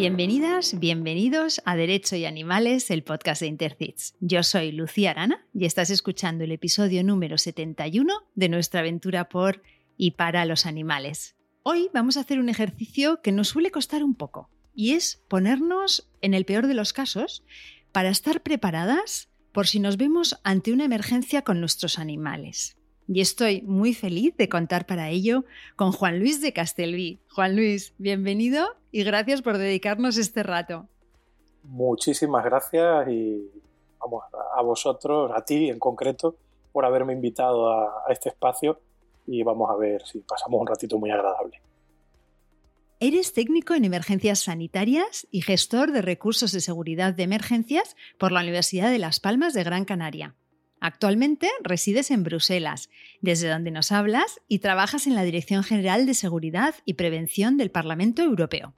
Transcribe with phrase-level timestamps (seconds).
[0.00, 4.14] Bienvenidas, bienvenidos a Derecho y Animales, el podcast de Intercits.
[4.20, 9.62] Yo soy Lucía Arana y estás escuchando el episodio número 71 de nuestra aventura por
[9.98, 11.36] y para los animales.
[11.64, 16.08] Hoy vamos a hacer un ejercicio que nos suele costar un poco y es ponernos,
[16.22, 17.44] en el peor de los casos,
[17.92, 22.79] para estar preparadas por si nos vemos ante una emergencia con nuestros animales
[23.12, 27.18] y estoy muy feliz de contar para ello con Juan Luis de Castelví.
[27.28, 30.86] Juan Luis, bienvenido y gracias por dedicarnos este rato.
[31.64, 33.50] Muchísimas gracias y
[33.98, 34.22] vamos
[34.56, 36.36] a vosotros, a ti en concreto,
[36.70, 38.80] por haberme invitado a, a este espacio
[39.26, 41.60] y vamos a ver si pasamos un ratito muy agradable.
[43.00, 48.42] Eres técnico en emergencias sanitarias y gestor de recursos de seguridad de emergencias por la
[48.42, 50.36] Universidad de Las Palmas de Gran Canaria.
[50.80, 52.88] Actualmente resides en Bruselas,
[53.20, 57.70] desde donde nos hablas y trabajas en la Dirección General de Seguridad y Prevención del
[57.70, 58.74] Parlamento Europeo.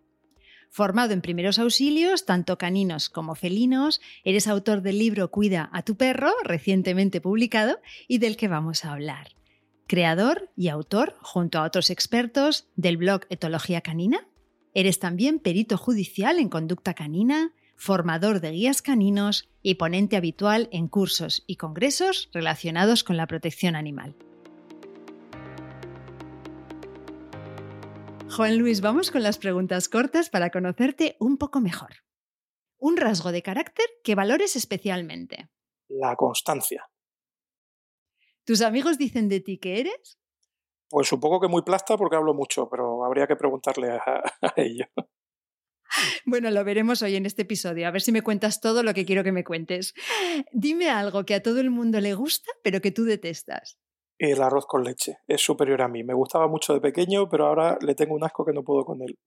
[0.69, 5.97] Formado en primeros auxilios, tanto caninos como felinos, eres autor del libro Cuida a tu
[5.97, 7.79] perro, recientemente publicado,
[8.09, 9.37] y del que vamos a hablar.
[9.87, 14.27] Creador y autor, junto a otros expertos, del blog Etología Canina.
[14.75, 20.87] Eres también perito judicial en conducta canina, formador de guías caninos y ponente habitual en
[20.87, 24.15] cursos y congresos relacionados con la protección animal.
[28.37, 32.05] Juan Luis, vamos con las preguntas cortas para conocerte un poco mejor.
[32.79, 35.51] Un rasgo de carácter que valores especialmente.
[35.89, 36.89] La constancia.
[38.45, 40.21] ¿Tus amigos dicen de ti que eres?
[40.89, 44.89] Pues supongo que muy plasta porque hablo mucho, pero habría que preguntarle a, a ellos.
[46.25, 49.05] Bueno, lo veremos hoy en este episodio, a ver si me cuentas todo lo que
[49.05, 49.95] quiero que me cuentes.
[50.53, 53.79] Dime algo que a todo el mundo le gusta, pero que tú detestas.
[54.19, 56.05] El arroz con leche es superior a mí.
[56.05, 59.03] Me gustaba mucho de pequeño, pero ahora le tengo un asco que no puedo con
[59.03, 59.19] él.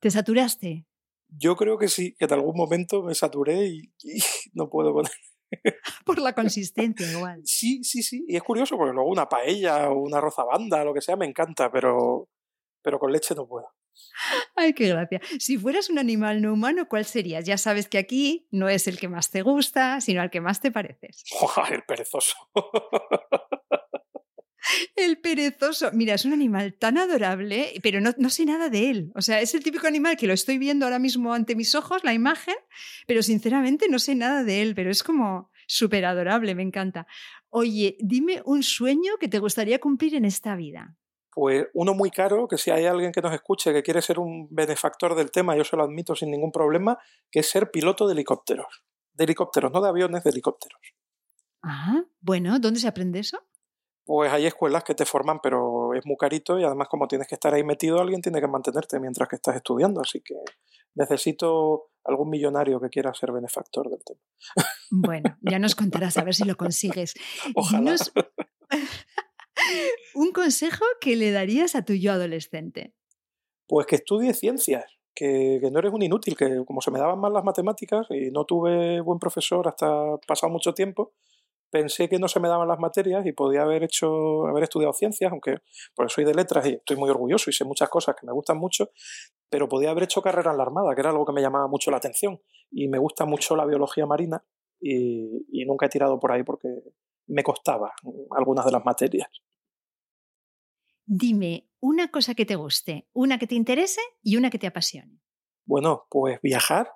[0.00, 0.86] ¿Te saturaste?
[1.28, 4.18] Yo creo que sí, que en algún momento me saturé y, y
[4.54, 5.12] no puedo con él.
[6.04, 7.40] Por la consistencia, igual.
[7.44, 8.24] Sí, sí, sí.
[8.28, 11.16] Y es curioso porque luego una paella o una arroz a banda, lo que sea,
[11.16, 12.28] me encanta, pero,
[12.82, 13.68] pero con leche no puedo.
[14.56, 15.20] Ay, qué gracia.
[15.38, 17.44] Si fueras un animal no humano, ¿cuál serías?
[17.44, 20.60] Ya sabes que aquí no es el que más te gusta, sino al que más
[20.60, 21.24] te pareces.
[21.70, 22.36] el perezoso.
[24.94, 25.90] El perezoso.
[25.92, 29.12] Mira, es un animal tan adorable, pero no, no, sé nada de él.
[29.14, 32.04] O sea, es el típico animal que lo estoy viendo ahora mismo ante mis ojos,
[32.04, 32.54] la imagen,
[33.06, 37.06] pero sinceramente no sé nada de él, pero es como súper adorable, me encanta.
[37.48, 40.96] Oye, dime un sueño que te gustaría cumplir en esta vida.
[41.34, 44.48] Pues uno muy caro, que si hay alguien que nos escuche que quiere ser un
[44.50, 46.98] benefactor del tema, yo se lo admito sin ningún problema,
[47.30, 48.84] que es ser piloto de helicópteros.
[49.14, 50.80] De helicópteros, no de aviones, de helicópteros.
[51.62, 53.38] Ah, bueno, ¿dónde se aprende eso?
[54.04, 57.36] Pues hay escuelas que te forman, pero es muy carito y además como tienes que
[57.36, 60.34] estar ahí metido, alguien tiene que mantenerte mientras que estás estudiando, así que
[60.94, 64.20] necesito algún millonario que quiera ser benefactor del tema.
[64.90, 67.14] Bueno, ya nos contarás a ver si lo consigues.
[67.54, 67.78] Ojalá.
[67.78, 68.12] Dinos...
[70.14, 72.92] Un consejo que le darías a tu yo adolescente.
[73.66, 74.84] Pues que estudie ciencias,
[75.14, 78.44] que, no eres un inútil, que como se me daban mal las matemáticas y no
[78.44, 81.12] tuve buen profesor hasta pasado mucho tiempo,
[81.70, 85.32] pensé que no se me daban las materias y podía haber hecho, haber estudiado ciencias,
[85.32, 85.56] aunque
[85.94, 88.58] pues soy de letras y estoy muy orgulloso y sé muchas cosas que me gustan
[88.58, 88.90] mucho,
[89.48, 91.90] pero podía haber hecho carrera en la Armada, que era algo que me llamaba mucho
[91.90, 92.40] la atención.
[92.70, 94.44] Y me gusta mucho la biología marina
[94.80, 96.68] y, y nunca he tirado por ahí porque
[97.26, 97.92] me costaba
[98.36, 99.28] algunas de las materias.
[101.14, 105.20] Dime una cosa que te guste, una que te interese y una que te apasione.
[105.66, 106.90] Bueno, pues viajar,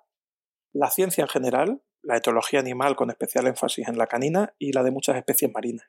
[0.72, 4.82] la ciencia en general, la etología animal con especial énfasis en la canina y la
[4.82, 5.87] de muchas especies marinas.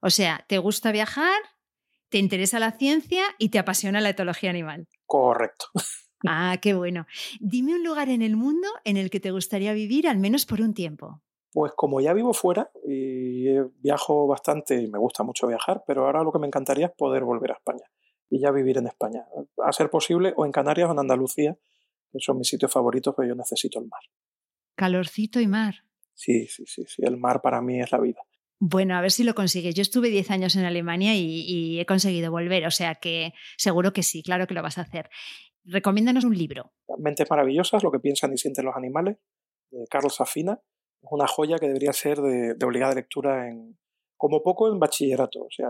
[0.00, 1.42] O sea, ¿te gusta viajar?
[2.08, 4.86] ¿Te interesa la ciencia y te apasiona la etología animal?
[5.06, 5.66] Correcto.
[6.24, 7.06] Ah, qué bueno.
[7.40, 10.60] Dime un lugar en el mundo en el que te gustaría vivir al menos por
[10.60, 11.20] un tiempo.
[11.56, 13.48] Pues como ya vivo fuera y
[13.80, 17.24] viajo bastante y me gusta mucho viajar, pero ahora lo que me encantaría es poder
[17.24, 17.84] volver a España
[18.28, 19.24] y ya vivir en España.
[19.64, 21.56] A ser posible o en Canarias o en Andalucía,
[22.12, 24.02] que son mis sitios favoritos, pero yo necesito el mar.
[24.74, 25.76] Calorcito y mar.
[26.12, 27.02] Sí, sí, sí, sí.
[27.02, 28.20] El mar para mí es la vida.
[28.58, 29.74] Bueno, a ver si lo consigues.
[29.74, 33.94] Yo estuve 10 años en Alemania y, y, he conseguido volver, o sea que seguro
[33.94, 35.08] que sí, claro que lo vas a hacer.
[35.64, 36.74] Recomiéndanos un libro.
[36.98, 39.16] Mentes maravillosas, lo que piensan y sienten los animales,
[39.70, 40.60] de Carlos Safina.
[41.06, 43.78] Es una joya que debería ser de, de, obligada lectura en,
[44.16, 45.42] como poco en bachillerato.
[45.42, 45.68] O sea,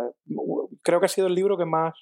[0.82, 1.94] creo que ha sido el libro que más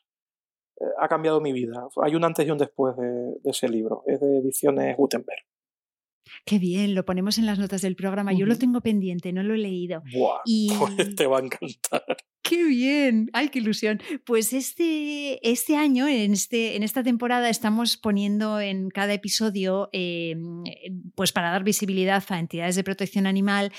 [0.81, 1.89] eh, ha cambiado mi vida.
[2.03, 3.09] Hay un antes y un después de,
[3.43, 4.03] de ese libro.
[4.07, 5.45] Es de ediciones Gutenberg.
[6.47, 8.33] Qué bien, lo ponemos en las notas del programa.
[8.33, 10.03] Yo lo tengo pendiente, no lo he leído.
[10.13, 12.17] Buah, y pues te va a encantar.
[12.44, 13.31] ¡Qué bien!
[13.32, 14.02] ¡Ay, qué ilusión!
[14.26, 20.62] Pues este, este año, en, este, en esta temporada, estamos poniendo en cada episodio, em,
[21.14, 23.73] pues para dar visibilidad a entidades de protección animal,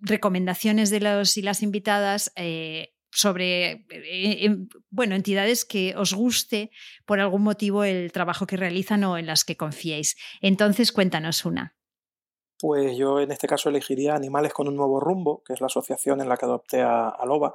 [0.00, 2.32] recomendaciones de los y las invitadas.
[2.34, 4.56] Eh, sobre eh,
[4.90, 6.70] bueno, entidades que os guste
[7.06, 10.16] por algún motivo el trabajo que realizan o en las que confiéis.
[10.42, 11.76] Entonces, cuéntanos una.
[12.58, 16.20] Pues yo en este caso elegiría Animales con un nuevo rumbo, que es la asociación
[16.20, 17.54] en la que adopté a, a Loba,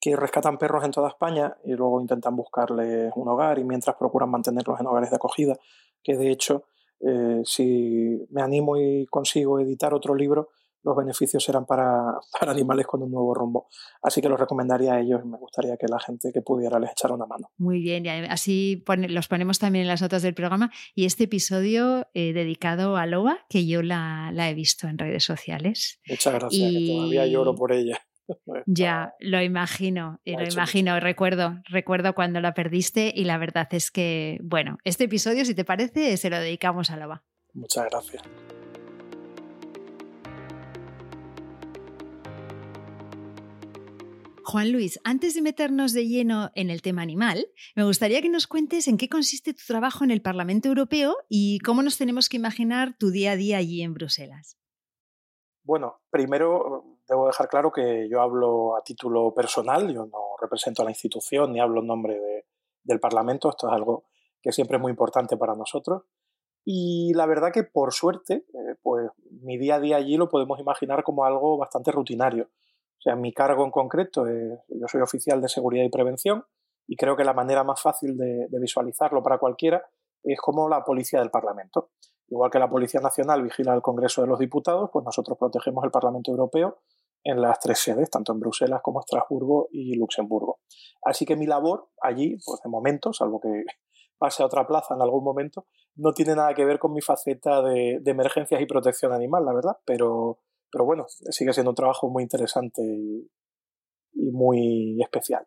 [0.00, 4.30] que rescatan perros en toda España y luego intentan buscarles un hogar y mientras procuran
[4.30, 5.56] mantenerlos en hogares de acogida,
[6.02, 6.64] que de hecho,
[7.00, 10.50] eh, si me animo y consigo editar otro libro,
[10.86, 13.68] los beneficios serán para, para, animales con un nuevo rumbo.
[14.02, 16.92] Así que los recomendaría a ellos y me gustaría que la gente que pudiera les
[16.92, 17.50] echara una mano.
[17.58, 20.70] Muy bien, y así los ponemos también en las notas del programa.
[20.94, 25.24] Y este episodio eh, dedicado a Loba, que yo la, la, he visto en redes
[25.24, 26.00] sociales.
[26.08, 28.05] Muchas gracias, que todavía lloro por ella.
[28.66, 34.38] Ya, lo imagino, lo imagino, recuerdo, recuerdo cuando la perdiste y la verdad es que,
[34.42, 37.24] bueno, este episodio, si te parece, se lo dedicamos a Loba.
[37.52, 38.22] Muchas gracias.
[44.48, 48.46] Juan Luis, antes de meternos de lleno en el tema animal, me gustaría que nos
[48.46, 52.36] cuentes en qué consiste tu trabajo en el Parlamento Europeo y cómo nos tenemos que
[52.36, 54.56] imaginar tu día a día allí en Bruselas.
[55.64, 60.84] Bueno, primero debo dejar claro que yo hablo a título personal, yo no represento a
[60.84, 62.46] la institución ni hablo en nombre
[62.82, 64.04] del Parlamento, esto es algo
[64.42, 66.02] que siempre es muy importante para nosotros.
[66.64, 69.08] Y la verdad que por suerte, eh, pues
[69.40, 72.44] mi día a día allí lo podemos imaginar como algo bastante rutinario.
[72.98, 76.44] O sea, mi cargo en concreto es, yo soy oficial de seguridad y prevención
[76.88, 79.84] y creo que la manera más fácil de visualizarlo para cualquiera
[80.22, 81.90] es como la policía del Parlamento.
[82.28, 85.90] Igual que la Policía Nacional vigila el Congreso de los Diputados, pues nosotros protegemos el
[85.90, 86.78] Parlamento Europeo
[87.26, 90.60] en las tres sedes, tanto en Bruselas como Estrasburgo y Luxemburgo.
[91.02, 93.64] Así que mi labor allí, pues de momento, salvo que
[94.18, 97.62] pase a otra plaza en algún momento, no tiene nada que ver con mi faceta
[97.62, 100.38] de, emergencias y protección animal, la verdad, pero,
[100.70, 103.28] pero bueno, sigue siendo un trabajo muy interesante y,
[104.32, 105.46] muy especial.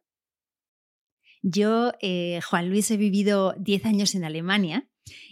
[1.42, 4.89] Yo, eh, Juan Luis, he vivido 10 años en Alemania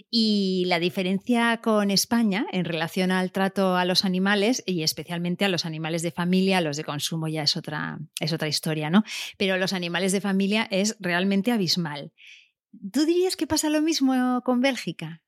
[0.09, 5.49] y la diferencia con España en relación al trato a los animales y especialmente a
[5.49, 9.03] los animales de familia, los de consumo ya es otra, es otra historia, ¿no?
[9.37, 12.13] Pero los animales de familia es realmente abismal.
[12.91, 15.23] ¿Tú dirías que pasa lo mismo con Bélgica?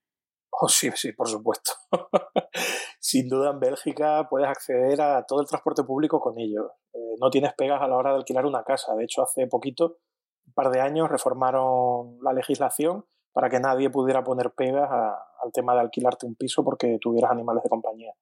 [0.52, 1.72] Oh, sí, sí, por supuesto.
[3.00, 6.72] Sin duda en Bélgica puedes acceder a todo el transporte público con ello.
[6.94, 8.94] Eh, no tienes pegas a la hora de alquilar una casa.
[8.96, 10.00] De hecho, hace poquito,
[10.46, 15.74] un par de años, reformaron la legislación para que nadie pudiera poner pegas al tema
[15.74, 18.14] de alquilarte un piso porque tuvieras animales de compañía.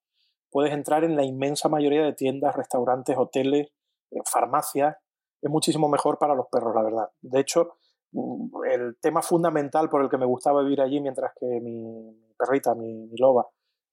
[0.50, 3.68] Puedes entrar en la inmensa mayoría de tiendas, restaurantes, hoteles,
[4.10, 4.96] eh, farmacias.
[5.42, 7.10] Es muchísimo mejor para los perros, la verdad.
[7.20, 7.76] De hecho,
[8.12, 12.74] mm, el tema fundamental por el que me gustaba vivir allí mientras que mi perrita,
[12.74, 13.46] mi, loba,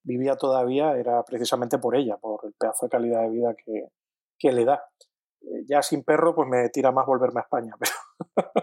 [0.04, 3.90] vivía todavía era precisamente por ella, por el pedazo de calidad de vida que,
[4.38, 4.84] que le da.
[5.42, 8.54] Eh, ya sin perro, pues me tira más volverme a España, pero,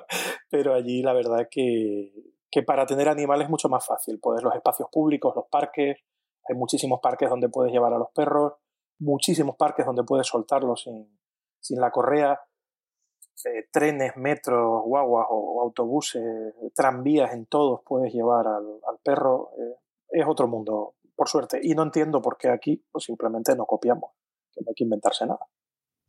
[0.51, 2.13] pero allí la verdad que,
[2.53, 4.21] que para tener animales es mucho más fácil.
[4.21, 5.97] Puedes los espacios públicos, los parques,
[6.47, 8.53] hay muchísimos parques donde puedes llevar a los perros,
[8.99, 12.39] muchísimos parques donde puedes soltarlos sin, la correa,
[13.47, 19.51] eh, trenes, metros, guaguas o, autobuses, tranvías, en todos puedes llevar al, perro.
[19.59, 19.77] Eh,
[20.11, 21.59] es otro mundo, por suerte.
[21.63, 24.11] Y no entiendo por qué aquí pues simplemente no copiamos,
[24.53, 25.47] que no hay que inventarse nada.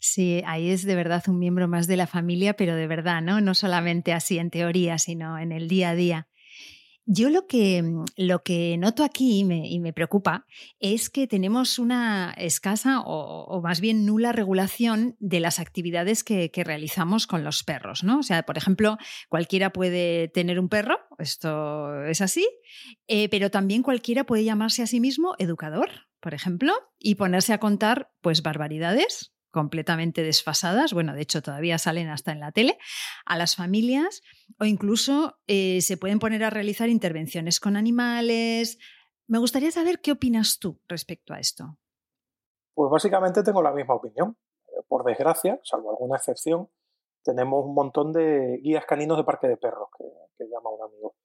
[0.05, 3.39] Sí, ahí es de verdad un miembro más de la familia, pero de verdad, ¿no?
[3.39, 6.27] No solamente así en teoría, sino en el día a día.
[7.05, 10.45] Yo lo que, mm, lo que noto aquí y me, y me preocupa
[10.79, 17.27] es que tenemos una escasa o, más bien nula regulación de las actividades que, realizamos
[17.27, 18.03] con los perros.
[18.03, 18.19] ¿no?
[18.19, 22.48] O sea, por ejemplo, cualquiera puede tener un perro, esto es así,
[23.07, 25.89] eh, pero también cualquiera puede llamarse a sí mismo educador,
[26.22, 32.10] por ejemplo, y ponerse a contar pues barbaridades completamente desfasadas, bueno, de hecho todavía salen
[32.10, 32.77] hasta en la tele,
[33.25, 34.24] a las familias
[34.60, 38.79] o incluso eh, se pueden poner a realizar intervenciones con animales.
[39.27, 41.77] Me gustaría saber qué opinas tú respecto a esto.
[42.74, 44.36] Pues básicamente tengo la misma opinión.
[44.67, 46.67] Eh, por desgracia, salvo alguna excepción,
[47.24, 51.15] tenemos un montón de guías caninos de parque de perros, que, llama un amigo,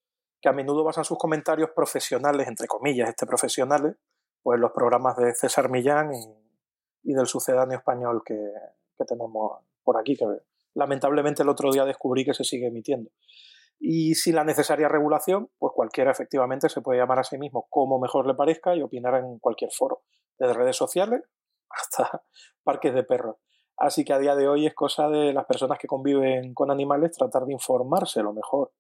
[0.41, 3.97] que a menudo basan sus comentarios profesionales, entre comillas, este profesionales,
[4.43, 6.48] pues los programas de César Millán y
[7.09, 8.37] y del sucedáneo español que,
[9.07, 10.27] tenemos por aquí, que
[10.75, 13.11] lamentablemente el otro día descubrí que se sigue emitiendo.
[13.81, 17.99] Y sin la necesaria regulación, pues cualquiera efectivamente se puede llamar a sí mismo como
[17.99, 20.03] mejor le parezca y opinar en cualquier foro,
[20.39, 21.23] desde redes sociales
[21.71, 22.23] hasta
[22.63, 23.37] parques de perros.
[23.79, 27.13] Así que a día de hoy es cosa de las personas que conviven con animales
[27.17, 28.71] tratar de informarse lo mejor,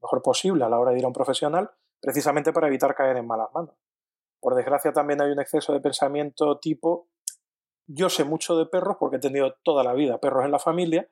[0.00, 1.70] lo mejor posible a la hora de ir a un profesional,
[2.00, 3.76] precisamente para evitar caer en malas manos.
[4.40, 7.08] Por desgracia también hay un exceso de pensamiento tipo,
[7.88, 11.08] yo sé mucho de perros porque he tenido toda la vida perros en la familia,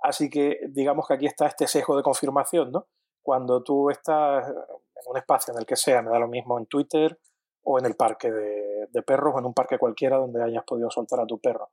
[0.00, 2.86] así que digamos que aquí está este sesgo de confirmación, ¿no?
[3.22, 6.66] Cuando tú estás en un espacio en el que sea, me da lo mismo en
[6.66, 7.20] Twitter
[7.64, 10.90] o en el parque de, de perros o en un parque cualquiera donde hayas podido
[10.90, 11.70] soltar a tu perro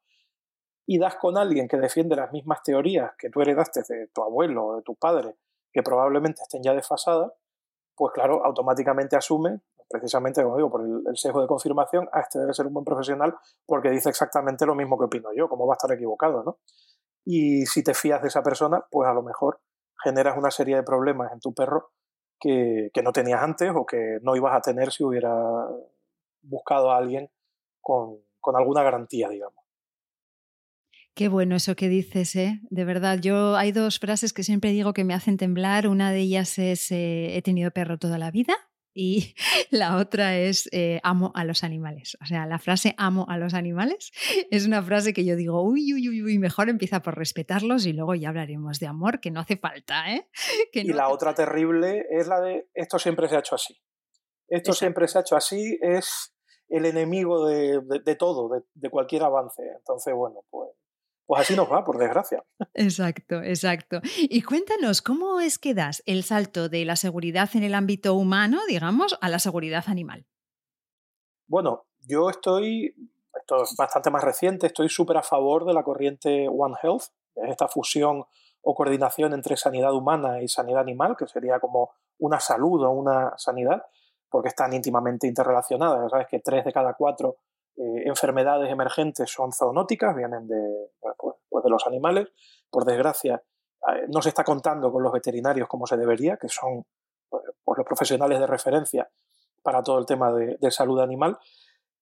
[0.92, 4.66] y das con alguien que defiende las mismas teorías que tú heredaste de tu abuelo
[4.66, 5.36] o de tu padre,
[5.72, 7.32] que probablemente estén ya desfasadas,
[7.94, 12.68] pues claro, automáticamente asume, precisamente como digo, por el, sesgo de confirmación, este debe ser
[12.68, 15.92] un buen profesional porque dice exactamente lo mismo que opino yo, ¿cómo va a estar
[15.92, 16.60] equivocado, no?
[17.26, 19.62] Y si te fías de esa persona, pues a lo mejor
[20.04, 21.92] generas una serie de problemas en tu perro
[22.40, 25.36] que, no tenías antes o que no ibas a tener si hubiera
[26.42, 27.30] buscado a alguien
[27.82, 29.60] con, con alguna garantía, digamos.
[31.16, 32.62] Qué bueno eso que dices, ¿eh?
[32.70, 35.88] De verdad, yo hay dos frases que siempre digo que me hacen temblar.
[35.88, 38.69] Una de ellas es eh, he tenido perro toda la vida
[39.00, 39.34] y
[39.72, 42.18] la otra es eh, amo a los animales.
[42.22, 44.12] O sea, la frase amo a los animales
[44.52, 47.94] es una frase que yo digo, uy, uy, uy, uy mejor empieza por respetarlos y
[47.94, 50.28] luego ya hablaremos de amor, que no hace falta, ¿eh?
[50.74, 53.80] y la otra terrible es la de esto siempre se ha hecho así.
[54.50, 56.36] Esto siempre se ha hecho así, es
[56.68, 59.62] el enemigo de, de todo, de, de cualquier avance.
[59.78, 60.70] Entonces, bueno, pues
[61.30, 62.44] pues así nos va, por desgracia.
[62.74, 64.02] Exacto, exacto.
[64.18, 68.58] Y cuéntanos, ¿cómo es que das el salto de la seguridad en el ámbito humano,
[68.68, 70.26] digamos, a la seguridad animal?
[71.46, 72.96] Bueno, yo estoy,
[73.40, 77.04] esto es bastante más reciente, estoy súper a favor de la corriente One Health,
[77.36, 78.26] esta fusión
[78.64, 83.38] o coordinación entre sanidad humana y sanidad animal, que sería como una salud o una
[83.38, 83.84] sanidad,
[84.32, 86.10] porque están íntimamente interrelacionadas.
[86.10, 87.38] Sabes que tres de cada cuatro
[87.80, 92.28] eh, enfermedades emergentes son zoonóticas, vienen de, pues, pues de los animales.
[92.70, 93.42] Por desgracia,
[93.88, 96.86] eh, no se está contando con los veterinarios como se debería, que son
[97.30, 97.44] pues,
[97.78, 99.10] los profesionales de referencia
[99.64, 101.38] para todo el tema de, salud animal.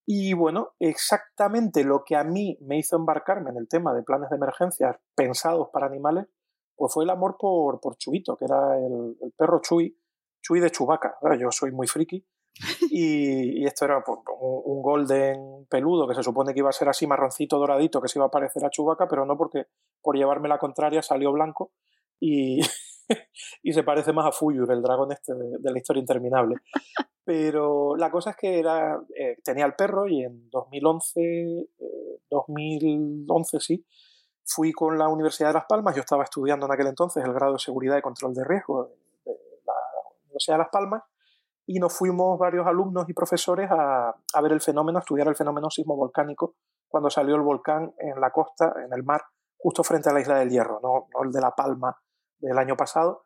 [0.03, 4.31] Y bueno, exactamente lo que a mí me hizo embarcarme en el tema de planes
[4.31, 6.25] de emergencia pensados para animales,
[6.75, 9.95] pues fue el amor por, por Chubito, que era el, perro Chuy,
[10.41, 11.17] Chuy de Chubaca.
[11.37, 12.25] Yo soy muy friki
[12.89, 17.07] y, esto era pues, un, golden peludo que se supone que iba a ser así
[17.07, 19.65] marroncito doradito, que se iba a parecer a Chubaca, pero no porque
[20.01, 21.71] por llevarme la contraria salió blanco
[22.19, 22.59] y,
[23.71, 26.55] se parece más a Fuyur, el dragón este de, la historia interminable.
[27.23, 31.67] Pero la cosa es que era, eh, tenía el perro y en 2011,
[32.29, 33.85] 2011 eh, sí,
[34.45, 37.53] fui con la Universidad de Las Palmas, yo estaba estudiando en aquel entonces el grado
[37.53, 38.91] de seguridad y control de riesgo
[39.25, 39.33] de
[39.65, 39.73] la
[40.23, 41.03] Universidad de Las Palmas
[41.67, 45.35] y nos fuimos varios alumnos y profesores a, a, ver el fenómeno, a estudiar el
[45.35, 46.55] fenómeno sismo-volcánico
[46.87, 49.21] cuando salió el volcán en la costa, en el mar,
[49.57, 52.01] justo frente a la isla del Hierro, no, no el de La Palma
[52.39, 53.23] del año pasado,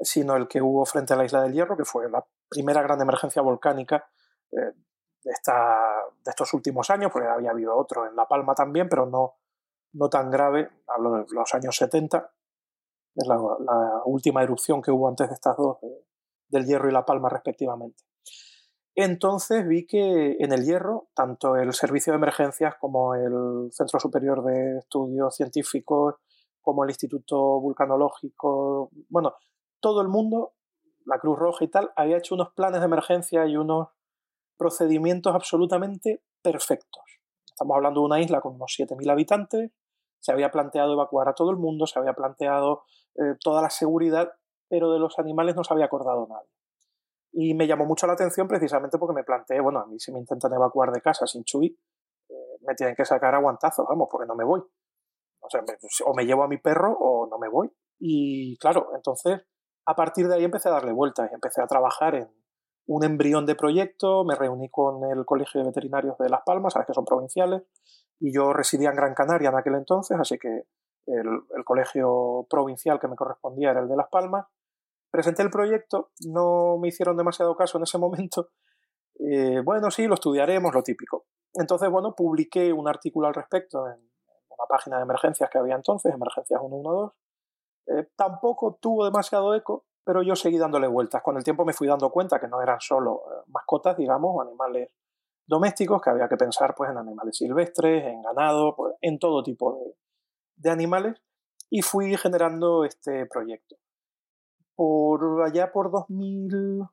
[0.00, 3.00] sino el que hubo frente a la isla del Hierro, que fue la primera gran
[3.00, 4.08] emergencia volcánica
[4.50, 4.72] eh,
[5.22, 9.06] de, esta, de estos últimos años, porque había habido otro en La Palma también, pero
[9.06, 9.36] no,
[9.92, 12.32] no tan grave, hablo los años 70,
[13.14, 15.78] es la última erupción que hubo antes de estas dos,
[16.48, 18.04] del Hierro y La Palma respectivamente.
[18.94, 24.42] Entonces vi que en el Hierro, tanto el Servicio de Emergencias como el Centro Superior
[24.42, 26.14] de Estudios Científicos,
[26.62, 29.34] como el Instituto Vulcanológico, bueno,
[29.80, 30.54] todo el mundo,
[31.04, 33.88] la Cruz Roja y tal, había hecho unos planes de emergencia y unos
[34.56, 37.02] procedimientos absolutamente perfectos.
[37.46, 39.72] Estamos hablando de una isla con unos 7.000 habitantes,
[40.18, 42.84] se había planteado evacuar a todo el mundo, se había planteado
[43.14, 44.32] eh, toda la seguridad
[44.68, 46.50] pero de los animales no se había acordado nadie.
[47.32, 50.18] Y me llamó mucho la atención precisamente porque me planteé, bueno, a mí si me
[50.18, 51.78] intentan evacuar de casa sin Chuy,
[52.28, 52.34] eh,
[52.66, 54.60] me tienen que sacar aguantazos, vamos, porque no me voy.
[55.40, 55.62] O sea,
[56.06, 57.70] o me llevo a mi perro o no me voy.
[57.98, 59.42] Y claro, entonces
[59.86, 62.28] a partir de ahí empecé a darle vueltas y empecé a trabajar en
[62.88, 66.86] un embrión de proyecto, me reuní con el Colegio de Veterinarios de Las Palmas, sabes
[66.86, 67.62] que son provinciales,
[68.18, 70.62] y yo residía en Gran Canaria en aquel entonces, así que
[71.06, 74.46] el colegio provincial que me correspondía era el de Las Palmas,
[75.16, 78.50] Presenté el proyecto, no me hicieron demasiado caso en ese momento.
[79.18, 81.24] Eh, bueno, sí, lo estudiaremos, lo típico.
[81.54, 86.12] Entonces, bueno, publiqué un artículo al respecto en una página de emergencias que había entonces,
[86.12, 87.14] Emergencias 112.
[87.86, 91.22] Eh, tampoco tuvo demasiado eco, pero yo seguí dándole vueltas.
[91.22, 94.42] Con el tiempo me fui dando cuenta que no eran solo eh, mascotas, digamos, o
[94.42, 94.90] animales
[95.46, 99.78] domésticos, que había que pensar pues, en animales silvestres, en ganado, pues, en todo tipo
[99.78, 99.96] de,
[100.56, 101.16] de animales,
[101.70, 103.76] y fui generando este proyecto
[104.76, 106.84] por allá por 2000,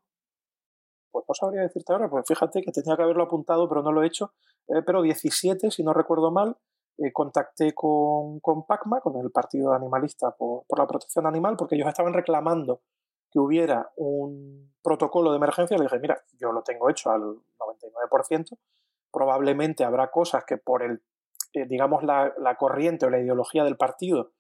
[1.12, 4.02] pues no sabría decirte ahora, pues fíjate que tenía que haberlo apuntado, pero no lo
[4.02, 4.34] he hecho,
[4.70, 6.58] eh, pero 17, si no recuerdo mal,
[6.98, 11.88] eh, contacté con, con, PACMA, con el Partido Animalista por, la Protección Animal, porque ellos
[11.88, 12.82] estaban reclamando
[13.32, 15.76] que hubiera un protocolo de emergencia.
[15.76, 18.58] Le dije, mira, yo lo tengo hecho al 99%,
[19.12, 21.02] probablemente habrá cosas que por el,
[21.54, 24.34] eh, digamos, la, corriente o la ideología del partido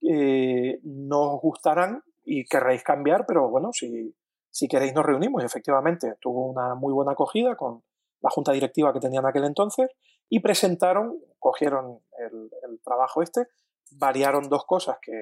[0.00, 4.14] eh, no os gustarán y querréis cambiar, pero bueno, si,
[4.50, 5.42] si queréis nos reunimos.
[5.42, 7.82] Y efectivamente, tuvo una muy buena acogida con
[8.20, 9.90] la junta directiva que tenían aquel entonces
[10.28, 13.48] y presentaron, cogieron el, trabajo este,
[13.90, 15.12] variaron dos cosas que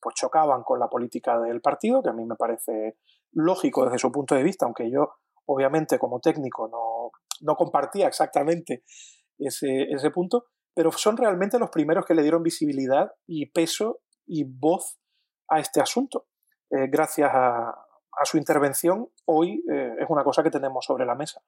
[0.00, 2.96] pues chocaban con la política del partido, que a mí me parece
[3.32, 5.14] lógico desde su punto de vista, aunque yo
[5.46, 8.84] obviamente como técnico no, no compartía exactamente
[9.38, 14.44] ese, ese, punto, pero son realmente los primeros que le dieron visibilidad y peso y
[14.44, 14.98] voz
[15.48, 16.26] a este asunto.
[16.72, 17.78] Eh, gracias a,
[18.24, 21.42] su intervención, hoy eh, es una cosa que tenemos sobre la mesa.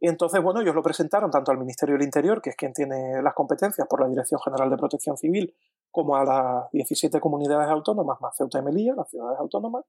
[0.00, 3.22] Y entonces, bueno, ellos lo presentaron tanto al Ministerio del Interior, que es quien tiene
[3.22, 5.54] las competencias por la Dirección General de Protección Civil,
[5.90, 9.84] como a las 17 comunidades autónomas, más Ceuta y Melilla, las ciudades autónomas.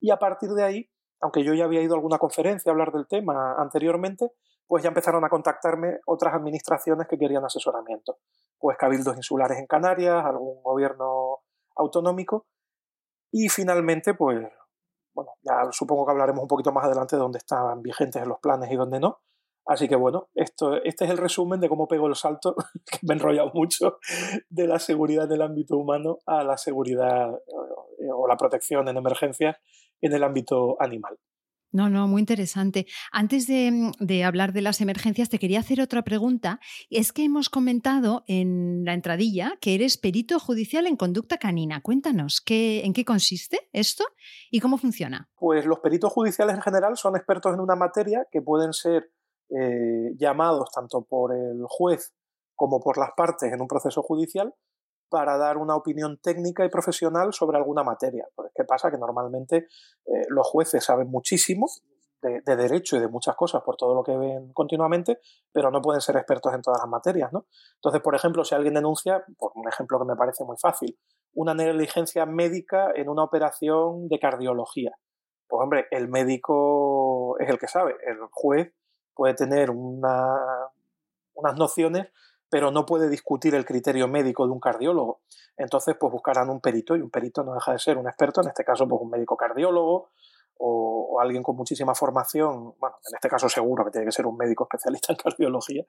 [0.00, 2.92] Y a partir de ahí, aunque yo ya había ido a alguna conferencia a hablar
[2.92, 4.30] del tema anteriormente,
[4.66, 8.18] pues ya empezaron a contactarme otras administraciones que querían asesoramiento.
[8.58, 11.40] Pues cabildos insulares en Canarias, algún gobierno
[11.76, 12.46] autonómico.
[13.30, 14.46] Y finalmente, pues,
[15.14, 18.70] bueno, ya supongo que hablaremos un poquito más adelante de dónde están vigentes los planes
[18.70, 19.20] y dónde no.
[19.68, 22.56] Así que bueno, esto, este es el resumen de cómo pego el salto,
[22.90, 23.98] que me he enrollado mucho,
[24.48, 28.96] de la seguridad en el ámbito humano a la seguridad eh, o la protección en
[28.96, 29.56] emergencias
[30.00, 31.18] en el ámbito animal.
[31.70, 32.86] No, no, muy interesante.
[33.12, 36.60] Antes de, de, hablar de las emergencias, te quería hacer otra pregunta.
[36.88, 41.82] Es que hemos comentado en la entradilla que eres perito judicial en conducta canina.
[41.82, 44.04] Cuéntanos, ¿qué, ¿en qué consiste esto
[44.50, 45.28] y cómo funciona?
[45.36, 49.10] Pues los peritos judiciales en general son expertos en una materia que pueden ser
[49.50, 52.14] eh, llamados tanto por el juez
[52.54, 54.54] como por las partes en un proceso judicial
[55.08, 58.26] para dar una opinión técnica y profesional sobre alguna materia.
[58.34, 58.90] Pues, ¿Qué pasa?
[58.90, 59.56] Que normalmente
[60.06, 61.66] eh, los jueces saben muchísimo
[62.22, 65.18] de, derecho y de muchas cosas por todo lo que ven continuamente,
[65.52, 67.32] pero no pueden ser expertos en todas las materias.
[67.32, 67.46] ¿no?
[67.76, 70.98] Entonces, por ejemplo, si alguien denuncia, por un ejemplo que me parece muy fácil,
[71.34, 74.92] una negligencia médica en una operación de cardiología.
[75.46, 78.72] Pues hombre, el médico es el que sabe, el juez
[79.14, 80.06] puede tener unas
[81.56, 82.08] nociones,
[82.50, 85.20] pero no puede discutir el criterio médico de un cardiólogo.
[85.56, 88.48] Entonces, pues buscarán un perito y un perito no deja de ser un experto, en
[88.48, 90.10] este caso, pues un médico cardiólogo
[90.58, 94.36] o, alguien con muchísima formación, bueno, en este caso seguro que tiene que ser un
[94.36, 95.84] médico especialista en cardiología,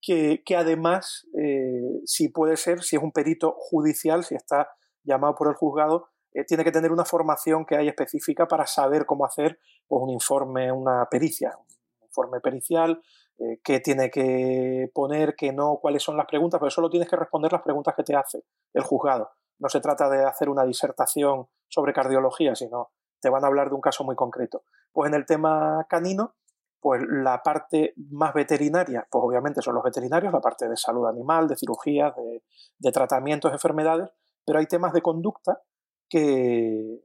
[0.00, 4.70] que, además, eh, si puede ser, si es un perito judicial, si está
[5.02, 9.06] llamado por el juzgado, eh, tiene que tener una formación que hay específica para saber
[9.06, 11.58] cómo hacer pues, un informe, una pericia,
[12.02, 13.02] informe pericial,
[13.38, 17.16] eh, qué tiene que poner, qué no, cuáles son las preguntas, pero solo tienes que
[17.16, 19.30] responder las preguntas que te hace el juzgado.
[19.58, 23.76] No se trata de hacer una disertación sobre cardiología, sino te van a hablar de
[23.76, 24.64] un caso muy concreto.
[24.92, 26.34] Pues en el tema canino,
[26.80, 31.46] pues la parte más veterinaria, pues obviamente son los veterinarios, la parte de salud animal,
[31.46, 32.42] de cirugías, de,
[32.78, 34.10] de tratamientos, enfermedades,
[34.44, 35.62] pero hay temas de conducta
[36.08, 37.00] que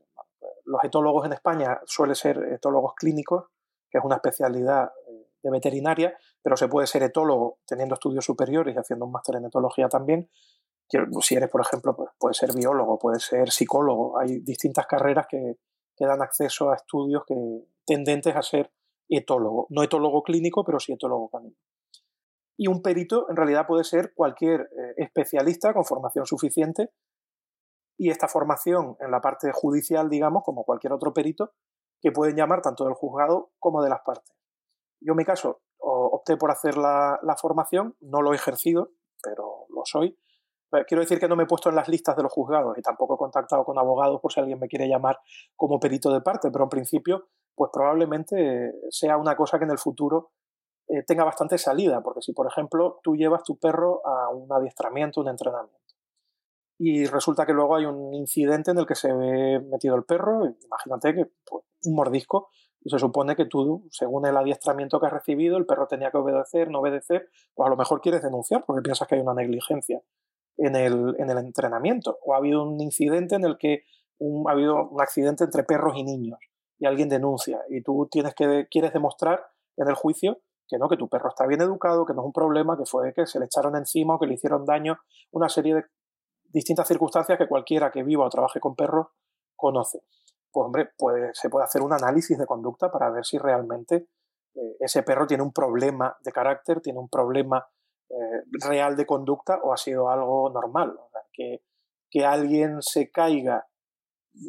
[0.65, 3.45] los etólogos en España suelen ser etólogos clínicos
[3.93, 4.91] que es una especialidad
[5.43, 9.45] de veterinaria, pero se puede ser etólogo teniendo estudios superiores y haciendo un máster en
[9.45, 10.29] etología también.
[11.21, 14.19] Si eres, por ejemplo, pues ser biólogo, puede ser psicólogo.
[14.19, 15.57] Hay distintas carreras que,
[15.99, 17.35] dan acceso a estudios que,
[17.85, 18.71] tendentes a ser
[19.09, 19.67] etólogo.
[19.69, 21.55] No etólogo clínico, pero sí etólogo canino.
[22.57, 26.91] Y un perito en realidad puede ser cualquier eh, especialista con formación suficiente
[27.97, 31.53] y esta formación en la parte judicial, digamos, como cualquier otro perito,
[32.01, 34.35] que pueden llamar tanto del juzgado como de las partes.
[35.05, 39.81] Yo en mi caso opté por hacer la, formación, no lo he ejercido, pero lo
[39.85, 40.17] soy.
[40.87, 43.15] quiero decir que no me he puesto en las listas de los juzgados y tampoco
[43.15, 45.19] he contactado con abogados por si alguien me quiere llamar
[45.55, 49.77] como perito de parte, pero en principio, pues probablemente sea una cosa que en el
[49.77, 50.31] futuro
[50.87, 55.21] eh, tenga bastante salida, porque si, por ejemplo, tú llevas tu perro a un adiestramiento,
[55.21, 55.79] un entrenamiento,
[56.77, 60.41] y resulta que luego hay un incidente en el que se ve metido el perro,
[60.45, 62.49] imagínate que pues, un mordisco,
[62.83, 66.17] y se supone que tú, según el adiestramiento que has recibido, el perro tenía que
[66.17, 70.01] obedecer, no obedecer, pues a lo mejor quieres denunciar porque piensas que hay una negligencia
[70.57, 73.83] en el, en el entrenamiento, o ha habido un incidente en el que
[74.47, 76.39] ha habido un accidente entre perros y niños,
[76.77, 79.45] y alguien denuncia, y tú tienes que, quieres demostrar
[79.77, 82.33] en el juicio que no, que tu perro está bien educado, que no es un
[82.33, 84.97] problema, que fue que se le echaron encima o que le hicieron daño,
[85.31, 85.85] una serie de
[86.51, 89.07] distintas circunstancias que cualquiera que viva o trabaje con perros
[89.55, 90.03] conoce.
[90.53, 90.91] Pues hombre,
[91.33, 94.07] se puede hacer un análisis de conducta para ver si realmente
[94.53, 97.67] eh, ese perro tiene un problema de carácter, tiene un problema
[98.09, 100.95] eh, real de conducta o ha sido algo normal.
[101.31, 101.63] que,
[102.11, 103.67] que alguien se caiga